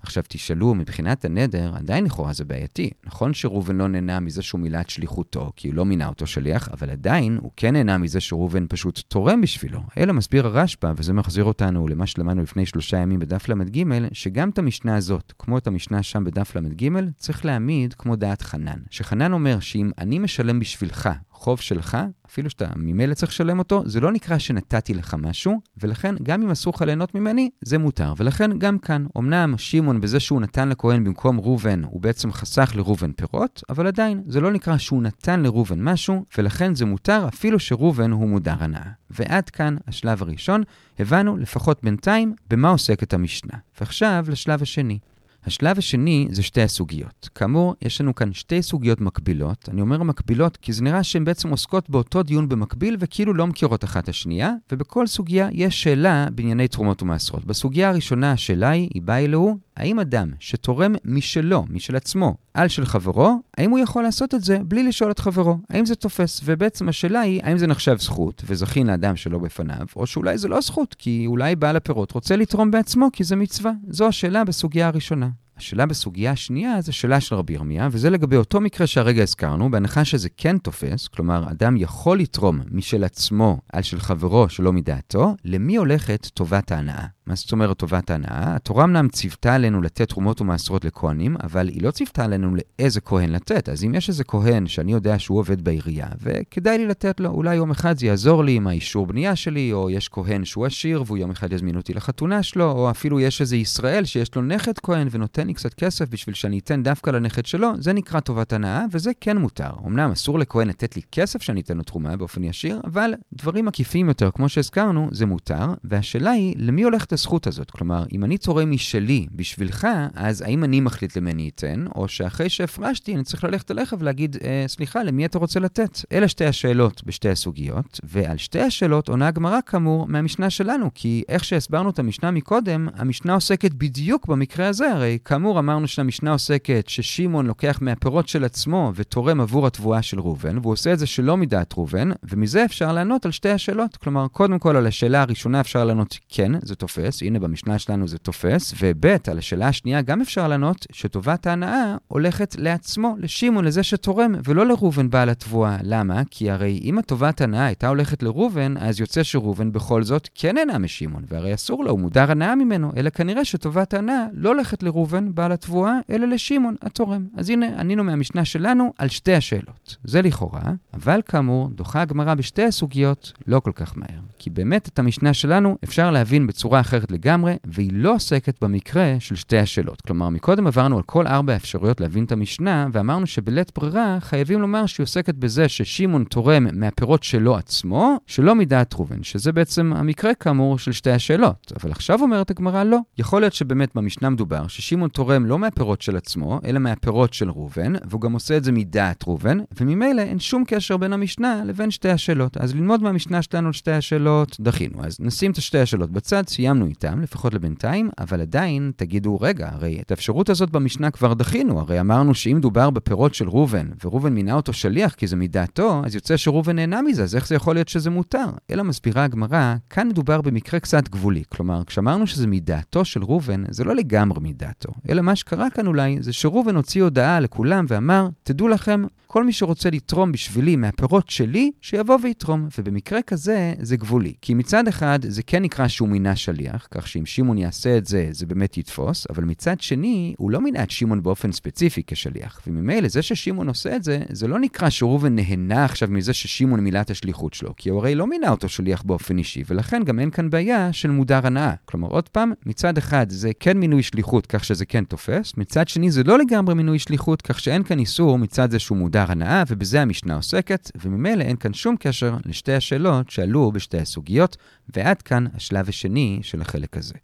עכשיו 0.08 0.24
תשאלו, 0.28 0.76
מבחינת 0.76 1.26
הנדר, 1.26 1.72
עדיין 1.76 2.06
לכאורה 2.06 2.34
זה 2.34 2.46
בעייתי. 2.46 2.90
נכון 3.06 3.34
שראובן 3.34 3.78
לא 3.78 3.88
נהנה 3.88 4.20
מזה 4.20 4.42
שהוא 4.42 4.62
מילא 4.62 4.82
את 4.82 4.90
שליחותו, 4.90 5.52
כי 5.56 5.68
הוא 5.68 5.76
לא 5.76 5.86
מינה 5.86 6.08
אותו 6.08 6.28
שליח, 6.28 6.70
אבל 6.70 6.90
עדיין 6.90 7.38
הוא 7.42 7.52
כן 7.56 7.74
נהנה 7.74 7.98
מזה 7.98 8.20
שראובן 8.20 8.66
פשוט 8.70 9.00
תורם 9.08 9.42
בשבילו. 9.42 9.80
אלא 9.98 10.14
מסביר 10.14 10.48
הרשב"א, 10.48 10.94
וזה 10.98 11.14
מחזיר 11.14 11.44
אותנו 11.44 11.88
למה 11.88 12.08
שלמדנו 12.08 12.44
לפני 12.44 12.66
שלושה 12.66 12.98
ימים 12.98 13.20
בדף 13.20 13.50
ל"ג, 13.50 13.84
שגם 14.14 14.50
את 14.50 14.60
המשנה 14.60 14.96
הזאת, 14.96 15.34
כמו 15.40 15.58
את 15.58 15.68
המשנה 15.68 16.04
שם 16.04 16.24
בדף 16.24 16.56
ל"ג, 16.56 16.90
צריך 17.18 17.46
להעמיד 17.46 17.94
כמו 17.94 18.16
דעת 18.16 18.42
חנן. 18.42 18.80
שחנן 18.90 19.34
אומר 19.34 19.60
שאם 19.60 19.92
אני 19.98 20.20
משלם 20.20 20.60
בשבילך 20.60 21.10
חוב 21.38 21.60
שלך, 21.60 21.98
אפילו 22.26 22.50
שאתה 22.50 22.66
ממילא 22.76 23.14
צריך 23.14 23.32
לשלם 23.32 23.60
אותו, 23.60 23.84
זה 23.86 24.00
לא 24.00 24.12
נקרא 24.12 24.38
שנתתי 24.38 24.94
לך 24.94 25.16
משהו, 25.20 25.60
ולכן 25.78 26.16
גם 26.24 26.42
אם 26.42 26.50
אסור 26.50 26.74
לך 26.76 26.82
ליהנות 26.82 27.16
ממני, 27.16 27.50
זה 27.62 27.78
מותר. 27.78 28.14
ולכן 28.18 28.60
גם 28.60 28.80
כאן, 28.80 29.06
אמנם 29.18 29.54
שמעון 29.58 30.02
בזה 30.02 30.20
שהוא 30.20 30.42
נתן 30.42 30.70
לכהן 30.70 31.04
במקום 31.04 31.40
ראובן, 31.40 31.84
הוא 31.84 32.02
בעצם 32.02 32.32
חסך 32.32 32.72
לראובן 32.76 33.12
פירות, 33.12 33.64
אבל 33.70 33.88
עדיין, 33.88 34.24
זה 34.28 34.42
לא 34.42 34.52
נקרא 34.52 34.78
שהוא 34.78 35.04
נתן 35.04 35.40
לראובן 35.40 35.84
משהו, 35.84 36.26
ולכן 36.38 36.76
זה 36.76 36.86
מותר 36.86 37.28
אפילו 37.28 37.60
שראובן 37.60 38.12
הוא 38.12 38.30
מודר 38.30 38.56
הנאה. 38.60 38.92
ועד 39.10 39.50
כאן 39.50 39.76
השלב 39.88 40.22
הראשון, 40.22 40.64
הבנו 41.00 41.38
לפחות 41.38 41.84
בינתיים 41.84 42.34
במה 42.50 42.70
עוסקת 42.70 43.14
המשנה. 43.14 43.54
ועכשיו 43.80 44.26
לשלב 44.30 44.62
השני. 44.62 45.00
השלב 45.48 45.78
השני 45.78 46.28
זה 46.32 46.44
שתי 46.44 46.62
הסוגיות. 46.62 47.30
כאמור, 47.36 47.76
יש 47.82 48.02
לנו 48.02 48.16
כאן 48.16 48.34
שתי 48.34 48.62
סוגיות 48.62 49.02
מקבילות. 49.02 49.70
אני 49.70 49.82
אומר 49.82 50.04
מקבילות 50.04 50.58
כי 50.58 50.74
זה 50.74 50.84
נראה 50.84 51.04
שהן 51.04 51.26
בעצם 51.26 51.50
עוסקות 51.50 51.90
באותו 51.90 52.24
דיון 52.24 52.50
במקביל 52.50 52.98
וכאילו 53.00 53.34
לא 53.34 53.48
מכירות 53.48 53.84
אחת 53.84 54.10
השנייה, 54.10 54.52
ובכל 54.72 55.08
סוגיה 55.08 55.50
יש 55.52 55.84
שאלה 55.84 56.28
בענייני 56.32 56.68
תרומות 56.68 57.02
ומעשרות. 57.02 57.46
בסוגיה 57.46 57.90
הראשונה 57.90 58.32
השאלה 58.32 58.70
היא, 58.70 58.90
היא 58.94 59.02
באה 59.02 59.20
אלוהו, 59.20 59.58
האם 59.78 60.00
אדם 60.00 60.30
שתורם 60.40 60.96
משלו, 61.06 61.66
משל 61.70 61.96
עצמו, 61.96 62.36
על 62.54 62.68
של 62.68 62.86
חברו, 62.86 63.42
האם 63.58 63.72
הוא 63.72 63.80
יכול 63.80 64.04
לעשות 64.04 64.36
את 64.36 64.44
זה 64.44 64.60
בלי 64.64 64.84
לשאול 64.84 65.12
את 65.12 65.20
חברו? 65.20 65.58
האם 65.70 65.86
זה 65.86 65.96
תופס? 65.96 66.42
ובעצם 66.46 66.90
השאלה 66.90 67.20
היא, 67.20 67.42
האם 67.44 67.58
זה 67.58 67.68
נחשב 67.68 67.98
זכות, 68.00 68.44
וזכין 68.46 68.88
לאדם 68.88 69.16
שלא 69.16 69.40
בפניו, 69.40 69.86
או 69.96 70.08
שאולי 70.08 70.38
זה 70.38 70.48
לא 70.48 70.62
זכות, 70.62 70.96
כי 71.00 71.24
אולי 71.28 71.56
בעל 71.56 71.76
הפירות 71.76 72.12
רוצה 72.12 72.36
לתרום 72.36 72.72
בעצמו, 72.72 73.10
כי 73.14 73.24
זה 73.24 73.36
מצווה. 73.36 73.72
זו 73.90 74.08
השאלה 74.08 74.44
בסוגיה 74.44 74.88
הראשונה. 74.88 75.30
השאלה 75.58 75.86
בסוגיה 75.86 76.32
השנייה 76.32 76.82
זה 76.82 76.92
שאלה 76.92 77.22
של 77.22 77.36
רבי 77.36 77.54
ירמיה, 77.54 77.90
וזה 77.92 78.10
לגבי 78.10 78.36
אותו 78.36 78.62
מקרה 78.62 78.88
שהרגע 78.88 79.24
הזכרנו, 79.24 79.72
בהנחה 79.72 80.06
שזה 80.06 80.30
כן 80.38 80.58
תופס, 80.58 81.08
כלומר, 81.08 81.52
אדם 81.52 81.78
יכול 81.78 82.20
לתרום 82.20 82.60
משל 82.72 83.04
עצמו 83.04 83.60
על 83.74 83.82
של 83.82 84.00
חברו 84.00 84.50
שלא 84.50 84.74
מדעתו, 84.74 85.36
למי 85.46 85.76
הולכת 85.76 86.26
טובת 86.34 86.72
ההנאה? 86.72 87.17
מה 87.28 87.36
זאת 87.36 87.52
אומרת 87.52 87.78
טובת 87.78 88.10
ההנאה? 88.10 88.56
התורה 88.56 88.84
אמנם 88.84 89.10
ציוותה 89.10 89.56
עלינו 89.56 89.82
לתת 89.82 90.10
תרומות 90.10 90.42
ומעשרות 90.42 90.86
לכהנים, 90.86 91.38
אבל 91.44 91.68
היא 91.68 91.82
לא 91.82 91.92
ציוותה 91.92 92.24
עלינו 92.24 92.56
לאיזה 92.56 93.02
כהן 93.02 93.30
לתת. 93.30 93.70
אז 93.70 93.84
אם 93.84 93.96
יש 93.96 94.10
איזה 94.10 94.24
כהן 94.24 94.68
שאני 94.68 94.92
יודע 94.92 95.20
שהוא 95.20 95.40
עובד 95.40 95.62
בעירייה, 95.62 96.08
וכדאי 96.22 96.78
לי 96.78 96.88
לתת 96.88 97.20
לו, 97.20 97.30
אולי 97.30 97.56
יום 97.56 97.72
אחד 97.72 97.98
זה 97.98 98.06
יעזור 98.06 98.44
לי 98.44 98.52
עם 98.52 98.68
האישור 98.68 99.08
בנייה 99.08 99.36
שלי, 99.36 99.74
או 99.74 99.90
יש 99.90 100.10
כהן 100.10 100.46
שהוא 100.46 100.66
עשיר 100.66 101.04
והוא 101.06 101.18
יום 101.18 101.32
אחד 101.32 101.54
יזמין 101.54 101.78
אותי 101.78 101.94
לחתונה 101.94 102.44
שלו, 102.44 102.72
או 102.72 102.90
אפילו 102.90 103.20
יש 103.20 103.42
איזה 103.42 103.56
ישראל 103.56 104.06
שיש 104.06 104.36
לו 104.36 104.42
נכד 104.42 104.78
כהן 104.84 105.08
ונותן 105.12 105.48
לי 105.48 105.54
קצת 105.54 105.74
כסף 105.74 106.10
בשביל 106.10 106.36
שאני 106.36 106.60
אתן 106.60 106.84
דווקא 106.84 107.10
לנכד 107.10 107.46
שלו, 107.46 107.72
זה 107.80 107.94
נקרא 107.94 108.20
טובת 108.20 108.54
הנאה, 108.54 108.86
וזה 108.92 109.12
כן 109.22 109.38
מותר. 109.38 109.70
אמנם 109.88 110.12
אסור 110.12 110.40
לכהן 110.40 110.68
לתת 110.68 110.96
לי 110.96 111.02
כסף 111.12 111.42
שאני 111.42 111.62
אתן 111.62 111.78
לו 111.78 111.84
תרומה 111.84 112.16
באופן 112.16 112.44
ישיר, 112.44 112.82
אבל 112.84 113.14
דברים 113.34 113.68
עקיפים 113.68 114.08
יותר, 114.08 114.32
כמו 114.32 114.50
שהזכרנו, 114.50 115.10
זה 115.12 115.26
מותר, 115.26 115.66
והשאלה 115.84 116.32
היא, 116.32 116.56
למי 116.58 116.84
הולכת 116.84 117.17
הזכות 117.18 117.48
הזאת. 117.48 117.72
כלומר, 117.72 118.04
אם 118.14 118.24
אני 118.24 118.38
תורם 118.38 118.72
משלי 118.72 119.28
בשבילך, 119.32 119.88
אז 120.16 120.42
האם 120.42 120.64
אני 120.64 120.80
מחליט 120.80 121.18
למי 121.18 121.32
אני 121.32 121.50
אתן, 121.56 121.86
או 121.96 122.08
שאחרי 122.08 122.50
שהפרשתי, 122.50 123.16
אני 123.16 123.24
צריך 123.24 123.44
ללכת 123.44 123.72
אליך 123.72 123.96
ולהגיד, 124.00 124.38
אה, 124.44 124.64
סליחה, 124.68 125.04
למי 125.04 125.26
אתה 125.26 125.40
רוצה 125.40 125.60
לתת? 125.60 126.00
אלה 126.12 126.28
שתי 126.28 126.46
השאלות 126.46 127.04
בשתי 127.06 127.30
הסוגיות, 127.30 128.00
ועל 128.04 128.38
שתי 128.38 128.62
השאלות 128.62 129.10
עונה 129.10 129.28
הגמרא 129.28 129.60
כאמור 129.66 130.08
מהמשנה 130.08 130.50
שלנו, 130.50 130.90
כי 130.96 131.24
איך 131.30 131.44
שהסברנו 131.44 131.90
את 131.90 132.00
המשנה 132.00 132.32
מקודם, 132.32 132.88
המשנה 132.96 133.34
עוסקת 133.34 133.74
בדיוק 133.74 134.28
במקרה 134.28 134.68
הזה, 134.68 134.92
הרי 134.92 135.18
כאמור 135.26 135.60
אמרנו 135.60 135.88
שהמשנה 135.88 136.32
עוסקת 136.32 136.86
ששמעון 136.88 137.48
לוקח 137.48 137.78
מהפירות 137.82 138.28
של 138.28 138.44
עצמו 138.44 138.92
ותורם 138.96 139.42
עבור 139.42 139.68
התבואה 139.68 140.02
של 140.02 140.20
ראובן, 140.20 140.58
והוא 140.58 140.74
עושה 140.74 140.94
את 140.94 141.00
זה 141.00 141.06
שלא 141.06 141.38
מדעת 141.38 141.74
ראובן, 141.78 142.10
ומזה 142.24 142.66
אפשר 142.66 142.92
לענות 142.92 143.26
על 143.26 143.32
שתי 143.32 143.50
השאלות. 143.50 143.98
כלומר, 143.98 144.28
קודם 144.28 144.60
כל 144.60 144.76
על 144.76 144.88
השאלה 144.88 145.22
הראשונה 145.22 145.62
אפשר 145.62 145.84
לענות 145.84 146.18
כן, 146.30 146.52
זה 146.62 146.76
תופס, 146.76 147.07
הנה 147.22 147.40
במשנה 147.40 147.80
שלנו 147.80 148.08
זה 148.08 148.18
תופס, 148.18 148.74
וב' 148.82 149.06
על 149.06 149.38
השאלה 149.38 149.68
השנייה 149.68 150.02
גם 150.02 150.22
אפשר 150.22 150.48
לענות 150.48 150.86
שטובת 150.92 151.48
ההנאה 151.48 151.96
הולכת 152.08 152.56
לעצמו, 152.60 153.16
לשמעון, 153.20 153.66
לזה 153.66 153.84
שתורם, 153.84 154.36
ולא 154.44 154.66
לראובן 154.66 155.10
בעל 155.10 155.30
התבואה. 155.30 155.78
למה? 155.84 156.22
כי 156.32 156.52
הרי 156.52 156.80
אם 156.84 156.98
הטובת 156.98 157.42
ההנאה 157.42 157.66
הייתה 157.66 157.88
הולכת 157.88 158.24
לראובן, 158.24 158.74
אז 158.78 159.00
יוצא 159.00 159.24
שראובן 159.24 159.72
בכל 159.72 160.04
זאת 160.04 160.30
כן 160.36 160.56
נהנה 160.56 160.78
משמעון, 160.78 161.24
והרי 161.28 161.54
אסור 161.54 161.84
לו, 161.84 161.92
הוא 161.92 162.00
מודר 162.00 162.32
הנאה 162.32 162.56
ממנו, 162.56 162.92
אלא 162.98 163.10
כנראה 163.10 163.46
שטובת 163.46 163.94
ההנאה 163.94 164.26
לא 164.34 164.50
הולכת 164.50 164.84
לראובן 164.84 165.36
בעל 165.36 165.52
התבואה, 165.52 165.94
אלא 166.10 166.28
לשמעון 166.28 166.76
התורם. 166.82 167.28
אז 167.38 167.50
הנה, 167.50 167.80
ענינו 167.80 168.04
מהמשנה 168.04 168.46
שלנו 168.46 168.94
על 168.98 169.08
שתי 169.08 169.34
השאלות. 169.34 169.98
זה 170.04 170.22
לכאורה, 170.22 170.62
אבל 170.94 171.22
כאמור, 171.26 171.70
דוחה 171.70 172.02
הגמרא 172.02 172.34
בשתי 172.34 172.64
הסוגיות 172.64 173.34
לא 173.48 173.60
כל 173.60 173.72
כך 173.76 173.98
מהר. 173.98 174.20
כי 174.40 174.50
באמת 174.50 174.88
את 174.88 175.00
המשנה 175.00 175.34
שלנו 175.34 175.78
אפשר 175.84 176.12
להבין 176.12 176.48
בצורה 176.48 176.80
אחרת 176.80 176.97
לגמרי, 177.12 177.56
והיא 177.66 177.90
לא 177.94 178.16
עוסקת 178.16 178.64
במקרה 178.64 179.16
של 179.20 179.36
שתי 179.36 179.58
השאלות. 179.58 180.02
כלומר, 180.02 180.30
מקודם 180.30 180.68
עברנו 180.68 180.98
על 180.98 181.04
כל 181.04 181.28
ארבע 181.28 181.54
האפשרויות 181.54 182.02
להבין 182.02 182.24
את 182.24 182.32
המשנה, 182.32 182.88
ואמרנו 182.94 183.28
שבלית 183.28 183.72
ברירה 183.76 184.18
חייבים 184.22 184.62
לומר 184.62 184.86
שהיא 184.86 185.04
עוסקת 185.04 185.36
בזה 185.36 185.70
ששמעון 185.70 186.24
תורם 186.24 186.68
מהפירות 186.74 187.24
שלו 187.24 187.56
עצמו, 187.56 188.18
שלא 188.28 188.56
מדעת 188.56 188.94
ראובן, 188.94 189.24
שזה 189.24 189.52
בעצם 189.52 189.94
המקרה 189.96 190.34
כאמור 190.34 190.80
של 190.80 190.92
שתי 190.92 191.12
השאלות. 191.12 191.72
אבל 191.82 191.92
עכשיו 191.92 192.22
אומרת 192.22 192.52
הגמרא 192.52 192.84
לא. 192.84 192.98
יכול 193.18 193.42
להיות 193.42 193.54
שבאמת 193.54 193.96
במשנה 193.96 194.30
מדובר 194.30 194.68
ששמעון 194.68 195.10
תורם 195.10 195.46
לא 195.46 195.60
מהפירות 195.60 196.02
של 196.02 196.18
עצמו, 196.18 196.60
אלא 196.66 196.80
מהפירות 196.80 197.34
של 197.34 197.50
ראובן, 197.50 197.94
והוא 198.10 198.22
גם 198.22 198.34
עושה 198.34 198.58
את 198.58 198.64
זה 198.64 198.72
מדעת 198.72 199.24
ראובן, 199.28 199.58
וממילא 199.82 200.22
אין 200.22 200.40
שום 200.40 200.64
קשר 200.68 200.98
בין 200.98 201.14
המשנה 201.14 201.62
לבין 201.66 201.92
שתי 201.92 202.10
השאלות. 202.10 202.58
אז 202.58 202.76
ללמוד 202.76 203.04
מהמשנה 203.04 203.42
שלנו 203.42 203.68
על 203.68 203.74
שתי 203.74 203.92
השאלות, 203.92 204.58
דחינו. 204.60 205.06
אז 205.06 205.18
נשים 205.20 205.52
את 205.52 205.62
שתי 205.62 205.80
השאלות 205.80 206.12
בצד, 206.12 206.48
סיימנו 206.48 206.87
איתם, 206.90 207.22
לפחות 207.22 207.54
לבינתיים, 207.54 208.10
אבל 208.20 208.42
עדיין 208.42 208.92
תגידו, 208.96 209.38
רגע, 209.42 209.70
הרי 209.72 210.02
את 210.02 210.12
האפשרות 210.12 210.50
הזאת 210.50 210.70
במשנה 210.70 211.12
כבר 211.12 211.34
דחינו, 211.34 211.80
הרי 211.80 212.00
אמרנו 212.00 212.36
שאם 212.36 212.58
דובר 212.62 212.90
בפירות 212.90 213.34
של 213.34 213.50
ראובן, 213.50 213.88
וראובן 214.04 214.34
מינה 214.34 214.54
אותו 214.54 214.74
שליח 214.74 215.14
כי 215.14 215.28
זה 215.28 215.36
מדעתו, 215.36 216.02
אז 216.06 216.16
יוצא 216.16 216.38
שראובן 216.38 216.76
נהנה 216.76 217.02
מזה, 217.02 217.24
אז 217.24 217.36
איך 217.36 217.48
זה 217.48 217.56
יכול 217.56 217.76
להיות 217.76 217.88
שזה 217.88 218.10
מותר? 218.10 218.46
אלא 218.72 218.84
מסבירה 218.84 219.24
הגמרא, 219.24 219.76
כאן 219.90 220.08
מדובר 220.08 220.42
במקרה 220.42 220.80
קצת 220.80 221.10
גבולי. 221.10 221.44
כלומר, 221.50 221.84
כשאמרנו 221.84 222.28
שזה 222.28 222.48
מדעתו 222.48 223.06
של 223.06 223.24
ראובן, 223.24 223.64
זה 223.70 223.84
לא 223.84 223.96
לגמרי 223.96 224.40
מדעתו, 224.42 224.90
אלא 225.10 225.22
מה 225.22 225.36
שקרה 225.36 225.70
כאן 225.70 225.88
אולי, 225.88 226.18
זה 226.20 226.34
שראובן 226.34 226.76
הוציא 226.76 227.04
הודעה 227.04 227.40
לכולם 227.40 227.86
ואמר, 227.88 228.28
תדעו 228.44 228.68
לכם, 228.68 229.04
כל 229.28 229.44
מי 229.44 229.54
שרוצה 229.54 229.90
לתרום 229.90 230.32
בשבילי 230.32 230.76
מהפירות 230.76 231.30
שלי, 231.30 231.72
שיבוא 231.82 232.18
ויתרום. 232.24 232.68
ובמקרה 232.78 233.22
כזה, 233.22 233.74
זה 233.80 233.98
גבולי. 233.98 234.34
כי 234.42 234.54
מצד 234.54 234.88
אחד, 234.88 235.20
זה 235.28 235.44
כן 235.44 235.64
נקרא 235.64 235.88
שהוא 235.88 236.10
מינה 236.10 236.36
שליח, 236.36 236.67
כך 236.92 237.08
שאם 237.08 237.26
שמעון 237.26 237.58
יעשה 237.58 237.98
את 237.98 238.06
זה, 238.06 238.28
זה 238.32 238.46
באמת 238.46 238.78
יתפוס, 238.78 239.28
אבל 239.30 239.44
מצד 239.44 239.82
שני, 239.82 240.34
הוא 240.38 240.52
לא 240.52 240.62
מינה 240.62 240.84
את 240.84 240.92
שמעון 240.92 241.24
באופן 241.24 241.52
ספציפי 241.52 242.04
כשליח. 242.08 242.62
וממילא, 242.68 243.08
זה 243.08 243.22
ששמעון 243.22 243.68
עושה 243.68 243.96
את 243.96 244.04
זה, 244.04 244.20
זה 244.30 244.48
לא 244.48 244.60
נקרא 244.60 244.90
שראובן 244.90 245.36
נהנה 245.36 245.86
עכשיו 245.86 246.10
מזה 246.12 246.34
ששמעון 246.34 246.80
מילא 246.80 247.02
את 247.02 247.10
השליחות 247.10 247.54
שלו, 247.54 247.74
כי 247.78 247.90
הוא 247.90 248.00
הרי 248.00 248.16
לא 248.16 248.28
מינה 248.28 248.50
אותו 248.50 248.70
שליח 248.70 249.02
באופן 249.02 249.38
אישי, 249.38 249.64
ולכן 249.68 250.04
גם 250.04 250.20
אין 250.20 250.30
כאן 250.30 250.50
בעיה 250.50 250.94
של 250.94 251.12
מודר 251.12 251.48
הנאה. 251.48 251.74
כלומר, 251.86 252.08
עוד 252.08 252.30
פעם, 252.30 252.52
מצד 252.66 252.98
אחד 252.98 253.30
זה 253.30 253.52
כן 253.60 253.78
מינוי 253.78 254.04
שליחות, 254.04 254.46
כך 254.46 254.64
שזה 254.64 254.86
כן 254.86 255.04
תופס, 255.04 255.54
מצד 255.58 255.88
שני 255.88 256.12
זה 256.12 256.24
לא 256.24 256.40
לגמרי 256.40 256.76
מינוי 256.76 257.00
שליחות, 257.00 257.42
כך 257.42 257.60
שאין 257.60 257.84
כאן 257.84 258.00
איסור 258.00 258.38
מצד 258.38 258.72
זה 258.72 258.80
שהוא 258.80 258.98
מודר 258.98 259.26
הנאה, 259.32 259.64
ובזה 259.68 260.02
המשנה 260.02 260.36
עוסקת, 260.36 260.92
וממילא 261.02 261.44
אין 261.44 261.56
כאן 261.56 261.74
שום 261.74 261.96
קשר 262.00 262.38
לשתי 262.46 262.74
השאלות 262.74 263.30
שעלו 263.30 263.72
בשתי 263.72 263.98
הסוגיות, 263.98 264.58
ועד 264.96 265.22
כאן 265.22 265.46
השלב 265.54 265.90
השני 265.90 266.40
של 266.42 266.57
החלק 266.62 266.98
הזה. 266.98 267.16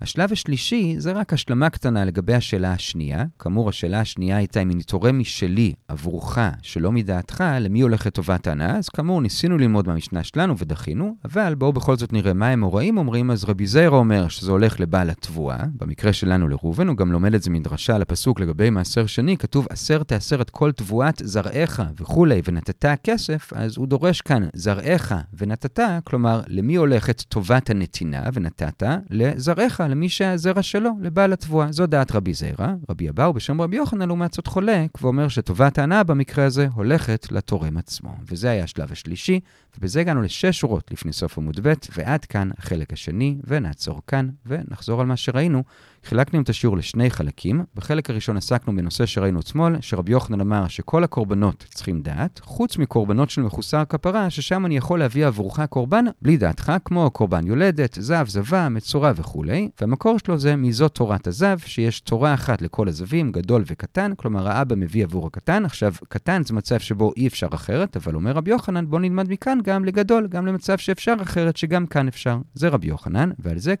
השלב 0.00 0.32
השלישי 0.32 0.94
זה 0.98 1.12
רק 1.12 1.32
השלמה 1.32 1.70
קטנה 1.70 2.04
לגבי 2.04 2.34
השאלה 2.34 2.72
השנייה. 2.72 3.24
כאמור, 3.38 3.68
השאלה 3.68 4.00
השנייה 4.00 4.36
הייתה 4.36 4.62
אם 4.62 4.70
אני 4.70 4.82
תורם 4.82 5.18
משלי 5.18 5.72
עבורך, 5.88 6.38
שלא 6.62 6.92
מדעתך, 6.92 7.44
למי 7.60 7.80
הולכת 7.80 8.14
טובת 8.14 8.46
ההנאה. 8.46 8.76
אז 8.76 8.88
כאמור, 8.88 9.20
ניסינו 9.22 9.58
ללמוד 9.58 9.88
מהמשנה 9.88 10.24
שלנו 10.24 10.58
ודחינו, 10.58 11.16
אבל 11.24 11.54
בואו 11.54 11.72
בכל 11.72 11.96
זאת 11.96 12.12
נראה 12.12 12.32
מה 12.32 12.48
הם 12.48 12.64
הוראים 12.64 12.98
אומרים. 12.98 13.30
אז 13.30 13.44
רבי 13.44 13.66
זיירה 13.66 13.98
אומר 13.98 14.28
שזה 14.28 14.52
הולך 14.52 14.80
לבעל 14.80 15.10
התבואה, 15.10 15.58
במקרה 15.76 16.12
שלנו 16.12 16.48
לראובן, 16.48 16.88
הוא 16.88 16.96
גם 16.96 17.12
לומד 17.12 17.34
את 17.34 17.42
זה 17.42 17.50
מדרשה 17.50 17.98
לפסוק 17.98 18.40
לגבי 18.40 18.70
מעשר 18.70 19.06
שני, 19.06 19.36
כתוב 19.36 19.66
עשר 19.70 20.02
תעשר 20.02 20.40
את 20.40 20.50
כל 20.50 20.72
תבואת 20.72 21.22
זרעך 21.24 21.80
וכולי, 22.00 22.42
ונתת 22.48 23.00
כסף, 23.02 23.52
אז 23.52 23.76
הוא 23.76 23.86
דורש 23.86 24.20
כאן 24.20 24.48
זרעך 24.54 25.12
ונתת, 25.38 25.80
כלומר, 26.04 26.40
למי 26.48 26.74
הולכת 26.74 27.20
טובת 27.20 27.70
הנתינה 27.70 28.22
ונתת? 28.32 28.82
לזרעך, 29.10 29.80
למי 29.88 30.08
שהזרע 30.08 30.62
שלו, 30.62 30.90
לבעל 31.00 31.32
התבואה. 31.32 31.72
זו 31.72 31.86
דעת 31.86 32.12
רבי 32.12 32.34
זיירה. 32.34 32.74
רבי 32.90 33.08
אבאו 33.08 33.32
בשם 33.32 33.60
רבי 33.60 33.76
יוחנן, 33.76 34.06
לעומת 34.08 34.32
זאת 34.32 34.46
חולק, 34.46 35.02
ואומר 35.02 35.28
שטובת 35.28 35.78
ההנאה 35.78 36.02
במקרה 36.02 36.44
הזה 36.44 36.68
הולכת 36.74 37.32
לתורם 37.32 37.76
עצמו. 37.76 38.14
וזה 38.30 38.50
היה 38.50 38.64
השלב 38.64 38.92
השלישי, 38.92 39.40
ובזה 39.78 40.00
הגענו 40.00 40.22
לשש 40.22 40.60
שורות 40.60 40.90
לפני 40.92 41.12
סוף 41.12 41.38
עמוד 41.38 41.60
ב', 41.62 41.72
ועד 41.96 42.24
כאן 42.24 42.50
החלק 42.58 42.92
השני, 42.92 43.36
ונעצור 43.44 44.00
כאן, 44.06 44.28
ונחזור 44.46 45.00
על 45.00 45.06
מה 45.06 45.16
שראינו. 45.16 45.62
חילקנו 46.04 46.40
את 46.40 46.48
השיעור 46.48 46.76
לשני 46.76 47.10
חלקים. 47.10 47.64
בחלק 47.74 48.10
הראשון 48.10 48.36
עסקנו 48.36 48.76
בנושא 48.76 49.06
שראינו 49.06 49.40
אתמול, 49.40 49.76
שרבי 49.80 50.12
יוחנן 50.12 50.40
אמר 50.40 50.68
שכל 50.68 51.04
הקורבנות 51.04 51.64
צריכים 51.74 52.02
דעת, 52.02 52.40
חוץ 52.44 52.78
מקורבנות 52.78 53.30
של 53.30 53.42
מחוסר 53.42 53.82
כפרה, 53.88 54.30
ששם 54.30 54.66
אני 54.66 54.76
יכול 54.76 54.98
להביא 54.98 55.26
עבורך 55.26 55.60
קורבן 55.60 56.04
בלי 56.22 56.36
דעתך, 56.36 56.72
כמו 56.84 57.10
קורבן 57.10 57.46
יולדת, 57.46 57.98
זב, 58.00 58.24
זבה, 58.28 58.68
מצורע 58.68 59.12
וכולי. 59.16 59.68
והמקור 59.80 60.18
שלו 60.18 60.38
זה 60.38 60.56
מזאת 60.56 60.94
תורת 60.94 61.26
הזב, 61.26 61.58
שיש 61.58 62.00
תורה 62.00 62.34
אחת 62.34 62.62
לכל 62.62 62.88
הזבים, 62.88 63.32
גדול 63.32 63.64
וקטן, 63.66 64.12
כלומר 64.16 64.48
האבא 64.48 64.76
מביא 64.76 65.04
עבור 65.04 65.26
הקטן. 65.26 65.64
עכשיו, 65.64 65.94
קטן 66.08 66.42
זה 66.44 66.54
מצב 66.54 66.80
שבו 66.80 67.12
אי 67.16 67.26
אפשר 67.26 67.48
אחרת, 67.54 67.96
אבל 67.96 68.14
אומר 68.14 68.32
רבי 68.32 68.50
יוחנן, 68.50 68.86
בוא 68.90 69.00
נלמד 69.00 69.30
מכאן 69.30 69.58
גם 69.64 69.84
לגדול, 69.84 70.26
גם 70.26 70.46
למצב 70.46 70.78
שאפשר 70.78 71.14
אחרת, 71.22 71.56
שגם 71.56 71.86
כאן 71.86 72.08
אפשר. 72.08 72.38
זה 72.54 72.68
רבי 72.68 72.86
יוחנן, 72.86 73.30
ועל 73.38 73.58
זה 73.58 73.74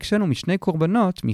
קורבנות, 0.58 1.24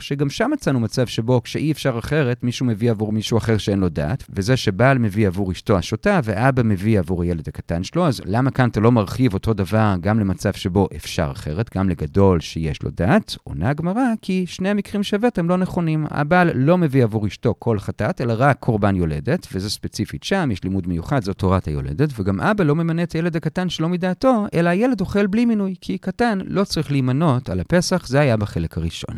שגם 0.00 0.30
שם 0.30 0.50
מצאנו 0.52 0.80
מצב 0.80 1.06
שבו 1.06 1.42
כשאי 1.42 1.72
אפשר 1.72 1.98
אחרת, 1.98 2.42
מישהו 2.44 2.66
מביא 2.66 2.90
עבור 2.90 3.12
מישהו 3.12 3.38
אחר 3.38 3.58
שאין 3.58 3.78
לו 3.78 3.88
דעת, 3.88 4.24
וזה 4.30 4.56
שבעל 4.56 4.98
מביא 4.98 5.26
עבור 5.26 5.52
אשתו 5.52 5.78
השוטה, 5.78 6.20
ואבא 6.24 6.62
מביא 6.62 6.98
עבור 6.98 7.22
הילד 7.22 7.48
הקטן 7.48 7.82
שלו, 7.82 8.06
אז 8.06 8.20
למה 8.24 8.50
כאן 8.50 8.68
אתה 8.68 8.80
לא 8.80 8.92
מרחיב 8.92 9.34
אותו 9.34 9.54
דבר 9.54 9.94
גם 10.00 10.20
למצב 10.20 10.52
שבו 10.52 10.88
אפשר 10.96 11.28
אחרת, 11.32 11.76
גם 11.76 11.88
לגדול 11.88 12.40
שיש 12.40 12.82
לו 12.82 12.90
דעת? 12.90 13.36
עונה 13.44 13.70
הגמרא, 13.70 14.12
כי 14.22 14.44
שני 14.46 14.68
המקרים 14.68 15.02
שהבאתם 15.02 15.48
לא 15.48 15.56
נכונים. 15.56 16.06
הבעל 16.10 16.50
לא 16.54 16.78
מביא 16.78 17.04
עבור 17.04 17.26
אשתו 17.26 17.54
כל 17.58 17.78
חטאת, 17.78 18.20
אלא 18.20 18.34
רק 18.36 18.56
קורבן 18.60 18.96
יולדת, 18.96 19.46
וזה 19.52 19.70
ספציפית 19.70 20.22
שם, 20.22 20.48
יש 20.52 20.64
לימוד 20.64 20.88
מיוחד, 20.88 21.22
זו 21.22 21.32
תורת 21.32 21.64
היולדת, 21.64 22.08
וגם 22.20 22.40
אבא 22.40 22.64
לא 22.64 22.74
ממנה 22.74 23.02
את 23.02 23.12
הילד 23.12 23.36
הקטן 23.36 23.68
שלא 23.68 23.88
מדעתו, 23.88 24.46
אלא 24.54 24.68
הילד 24.68 25.00
אוכל 25.00 25.26
בלי 25.26 25.44
מינוי, 25.44 25.74
כי 25.80 25.98
קטן 25.98 26.38
לא 26.44 26.64
צריך 26.64 26.90
להימנות 26.90 27.50
על 27.50 27.60
הפסח, 27.60 28.06
זה 28.06 28.20
היה 28.20 28.36
בחלק 28.36 28.78
הראשון. 28.78 29.16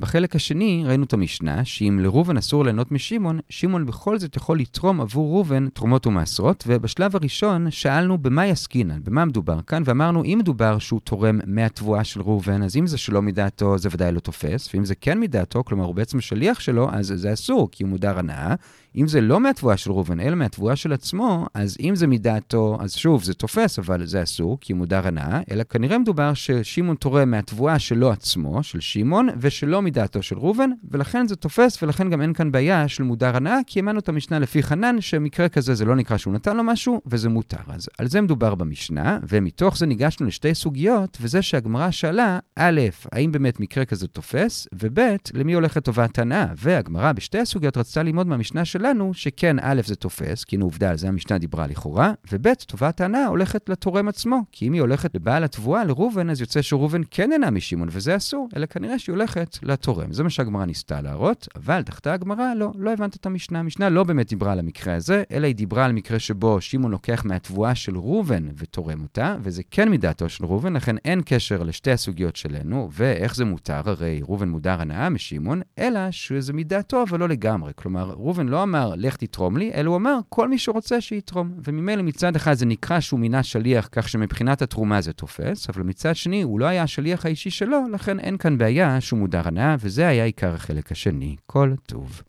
בחלק 0.00 0.36
השני 0.36 0.82
ראינו 0.86 1.04
את 1.04 1.12
המשנה, 1.12 1.64
שאם 1.64 1.98
לראובן 2.02 2.36
אסור 2.36 2.64
ליהנות 2.64 2.92
משמעון, 2.92 3.38
שמעון 3.48 3.86
בכל 3.86 4.18
זאת 4.18 4.36
יכול 4.36 4.58
לתרום 4.58 5.00
עבור 5.00 5.34
ראובן 5.34 5.68
תרומות 5.68 6.06
ומעשרות, 6.06 6.64
ובשלב 6.66 7.16
הראשון 7.16 7.70
שאלנו 7.70 8.18
במה 8.18 8.46
יסקינן, 8.46 9.00
במה 9.04 9.24
מדובר 9.24 9.60
כאן, 9.66 9.82
ואמרנו 9.86 10.24
אם 10.24 10.38
מדובר 10.38 10.78
שהוא 10.78 11.00
תורם 11.00 11.40
מהתבואה 11.46 12.04
של 12.04 12.20
ראובן, 12.20 12.62
אז 12.62 12.76
אם 12.76 12.86
זה 12.86 12.98
שלא 12.98 13.22
מדעתו 13.22 13.78
זה 13.78 13.88
ודאי 13.92 14.12
לא 14.12 14.20
תופס, 14.20 14.74
ואם 14.74 14.84
זה 14.84 14.94
כן 14.94 15.20
מדעתו, 15.20 15.64
כלומר 15.64 15.84
הוא 15.84 15.94
בעצם 15.94 16.20
שליח 16.20 16.60
שלו, 16.60 16.88
אז 16.92 17.12
זה 17.16 17.32
אסור, 17.32 17.68
כי 17.72 17.82
הוא 17.82 17.90
מודר 17.90 18.18
הנאה. 18.18 18.54
אם 18.96 19.08
זה 19.08 19.20
לא 19.20 19.40
מהתבואה 19.40 19.76
של 19.76 19.92
ראובן, 19.92 20.20
אלא 20.20 20.34
מהתבואה 20.36 20.76
של 20.76 20.92
עצמו, 20.92 21.46
אז 21.54 21.76
אם 21.80 21.96
זה 21.96 22.06
מדעתו, 22.06 22.78
אז 22.80 22.94
שוב, 22.94 23.24
זה 23.24 23.34
תופס, 23.34 23.78
אבל 23.78 24.06
זה 24.06 24.22
אסור, 24.22 24.58
כי 24.60 24.72
הוא 24.72 24.78
מודר 24.78 25.06
הנאה, 25.06 25.40
אלא 25.50 25.62
כנראה 25.62 25.98
מדובר 25.98 26.34
ששמעון 26.34 26.96
תורם 26.96 27.30
מהתבואה 27.30 27.78
שלו 27.78 28.10
עצמו, 28.10 28.62
של 28.62 28.80
שמעון, 28.80 29.28
ושלא 29.40 29.82
מדעתו 29.82 30.22
של 30.22 30.38
ראובן, 30.38 30.70
ולכן 30.90 31.26
זה 31.26 31.36
תופס, 31.36 31.82
ולכן 31.82 32.10
גם 32.10 32.22
אין 32.22 32.32
כאן 32.32 32.52
בעיה 32.52 32.88
של 32.88 33.02
מודר 33.02 33.36
הנאה, 33.36 33.58
כי 33.66 33.78
האמנו 33.78 33.98
את 33.98 34.08
המשנה 34.08 34.38
לפי 34.38 34.62
חנן, 34.62 35.00
שמקרה 35.00 35.48
כזה 35.48 35.74
זה 35.74 35.84
לא 35.84 35.96
נקרא 35.96 36.16
שהוא 36.16 36.34
נתן 36.34 36.56
לו 36.56 36.64
משהו, 36.64 37.00
וזה 37.06 37.28
מותר. 37.28 37.56
אז 37.68 37.88
על 37.98 38.08
זה 38.08 38.20
מדובר 38.20 38.54
במשנה, 38.54 39.18
ומתוך 39.28 39.78
זה 39.78 39.86
ניגשנו 39.86 40.26
לשתי 40.26 40.54
סוגיות, 40.54 41.18
וזה 41.20 41.42
שהגמרא 41.42 41.90
שאלה, 41.90 42.38
א', 42.56 42.80
האם 43.12 43.32
באמת 43.32 43.60
מקרה 43.60 43.84
כזה 43.84 44.08
תופס, 44.08 44.68
וב', 44.72 44.98
למי 45.34 45.52
הולכת 45.52 45.84
טובת 45.84 46.18
הנאה? 46.18 46.46
והגמרא 46.56 47.12
בשתי 47.12 47.38
הסוגיות 47.38 47.76
רצתה 47.76 48.02
ללמוד 48.02 48.26
מהמשנה 48.26 48.64
שלנו, 48.80 49.14
שכן, 49.14 49.56
א', 49.60 49.80
זה 49.84 49.96
תופס, 49.96 50.44
כי 50.44 50.56
הנה 50.56 50.64
עובדה, 50.64 50.90
על 50.90 50.96
זה 50.96 51.08
המשנה 51.08 51.38
דיברה 51.38 51.66
לכאורה, 51.66 52.12
וב', 52.32 52.54
טובת 52.54 53.00
ההנאה 53.00 53.26
הולכת 53.26 53.68
לתורם 53.68 54.08
עצמו, 54.08 54.40
כי 54.52 54.68
אם 54.68 54.72
היא 54.72 54.80
הולכת 54.80 55.14
לבעל 55.14 55.44
התבואה, 55.44 55.84
לראובן, 55.84 56.30
אז 56.30 56.40
יוצא 56.40 56.62
שראובן 56.62 57.00
כן 57.10 57.32
אינה 57.32 57.50
משמעון, 57.50 57.88
וזה 57.92 58.16
אסור, 58.16 58.48
אלא 58.56 58.66
כנראה 58.66 58.98
שהיא 58.98 59.12
הולכת 59.12 59.58
לתורם. 59.62 60.12
זה 60.12 60.22
מה 60.22 60.30
שהגמרא 60.30 60.64
ניסתה 60.64 61.00
להראות, 61.00 61.48
אבל 61.56 61.80
דחתה 61.80 62.12
הגמרא, 62.12 62.54
לא, 62.54 62.72
לא 62.78 62.92
הבנת 62.92 63.16
את 63.16 63.26
המשנה. 63.26 63.58
המשנה 63.58 63.88
לא 63.88 64.04
באמת 64.04 64.28
דיברה 64.28 64.52
על 64.52 64.58
המקרה 64.58 64.94
הזה, 64.94 65.22
אלא 65.32 65.46
היא 65.46 65.54
דיברה 65.54 65.84
על 65.84 65.92
מקרה 65.92 66.18
שבו 66.18 66.60
שמעון 66.60 66.90
לוקח 66.90 67.24
מהתבואה 67.24 67.74
של 67.74 67.96
ראובן 67.96 68.48
ותורם 68.56 69.02
אותה, 69.02 69.36
וזה 69.42 69.62
כן 69.70 69.90
מדעתו 69.90 70.28
של 70.28 70.44
ראובן, 70.44 70.76
לכן 70.76 70.96
אין 71.04 71.20
קשר 71.24 71.62
לשתי 71.62 71.90
הסוגיות 71.90 72.36
שלנו, 72.36 72.88
ואיך 72.92 73.36
זה 73.36 73.44
מותר, 73.44 73.82
הרי 73.84 74.20
ראובן 74.22 74.48
מודר 74.48 74.80
הנאה 74.80 75.08
משמעון, 75.08 75.60
אלא 75.78 76.10
שזה 76.10 76.52
מדעתו, 76.52 77.02
אבל 77.02 77.20
לא 77.20 77.28
לגמרי. 77.28 77.72
כלומר, 77.74 78.10
ראובן 78.10 78.48
לא 78.48 78.62
אמר, 78.70 78.92
לך 78.96 79.16
תתרום 79.16 79.56
לי, 79.56 79.70
אלא 79.74 79.90
הוא 79.90 79.96
אמר, 79.96 80.18
כל 80.28 80.48
מי 80.48 80.58
שרוצה 80.58 81.00
שיתרום. 81.00 81.52
וממילא 81.64 82.02
מצד 82.02 82.36
אחד 82.36 82.54
זה 82.54 82.66
נקרא 82.66 83.00
שהוא 83.00 83.20
מינה 83.20 83.42
שליח, 83.42 83.88
כך 83.92 84.08
שמבחינת 84.08 84.62
התרומה 84.62 85.00
זה 85.00 85.12
תופס, 85.12 85.70
אבל 85.70 85.82
מצד 85.82 86.16
שני, 86.16 86.42
הוא 86.42 86.60
לא 86.60 86.66
היה 86.66 86.82
השליח 86.82 87.26
האישי 87.26 87.50
שלו, 87.50 87.78
לכן 87.92 88.20
אין 88.20 88.36
כאן 88.36 88.58
בעיה 88.58 89.00
שהוא 89.00 89.18
מודר 89.18 89.42
הנאה, 89.44 89.76
וזה 89.80 90.08
היה 90.08 90.24
עיקר 90.24 90.54
החלק 90.54 90.92
השני. 90.92 91.36
כל 91.46 91.72
טוב. 91.86 92.22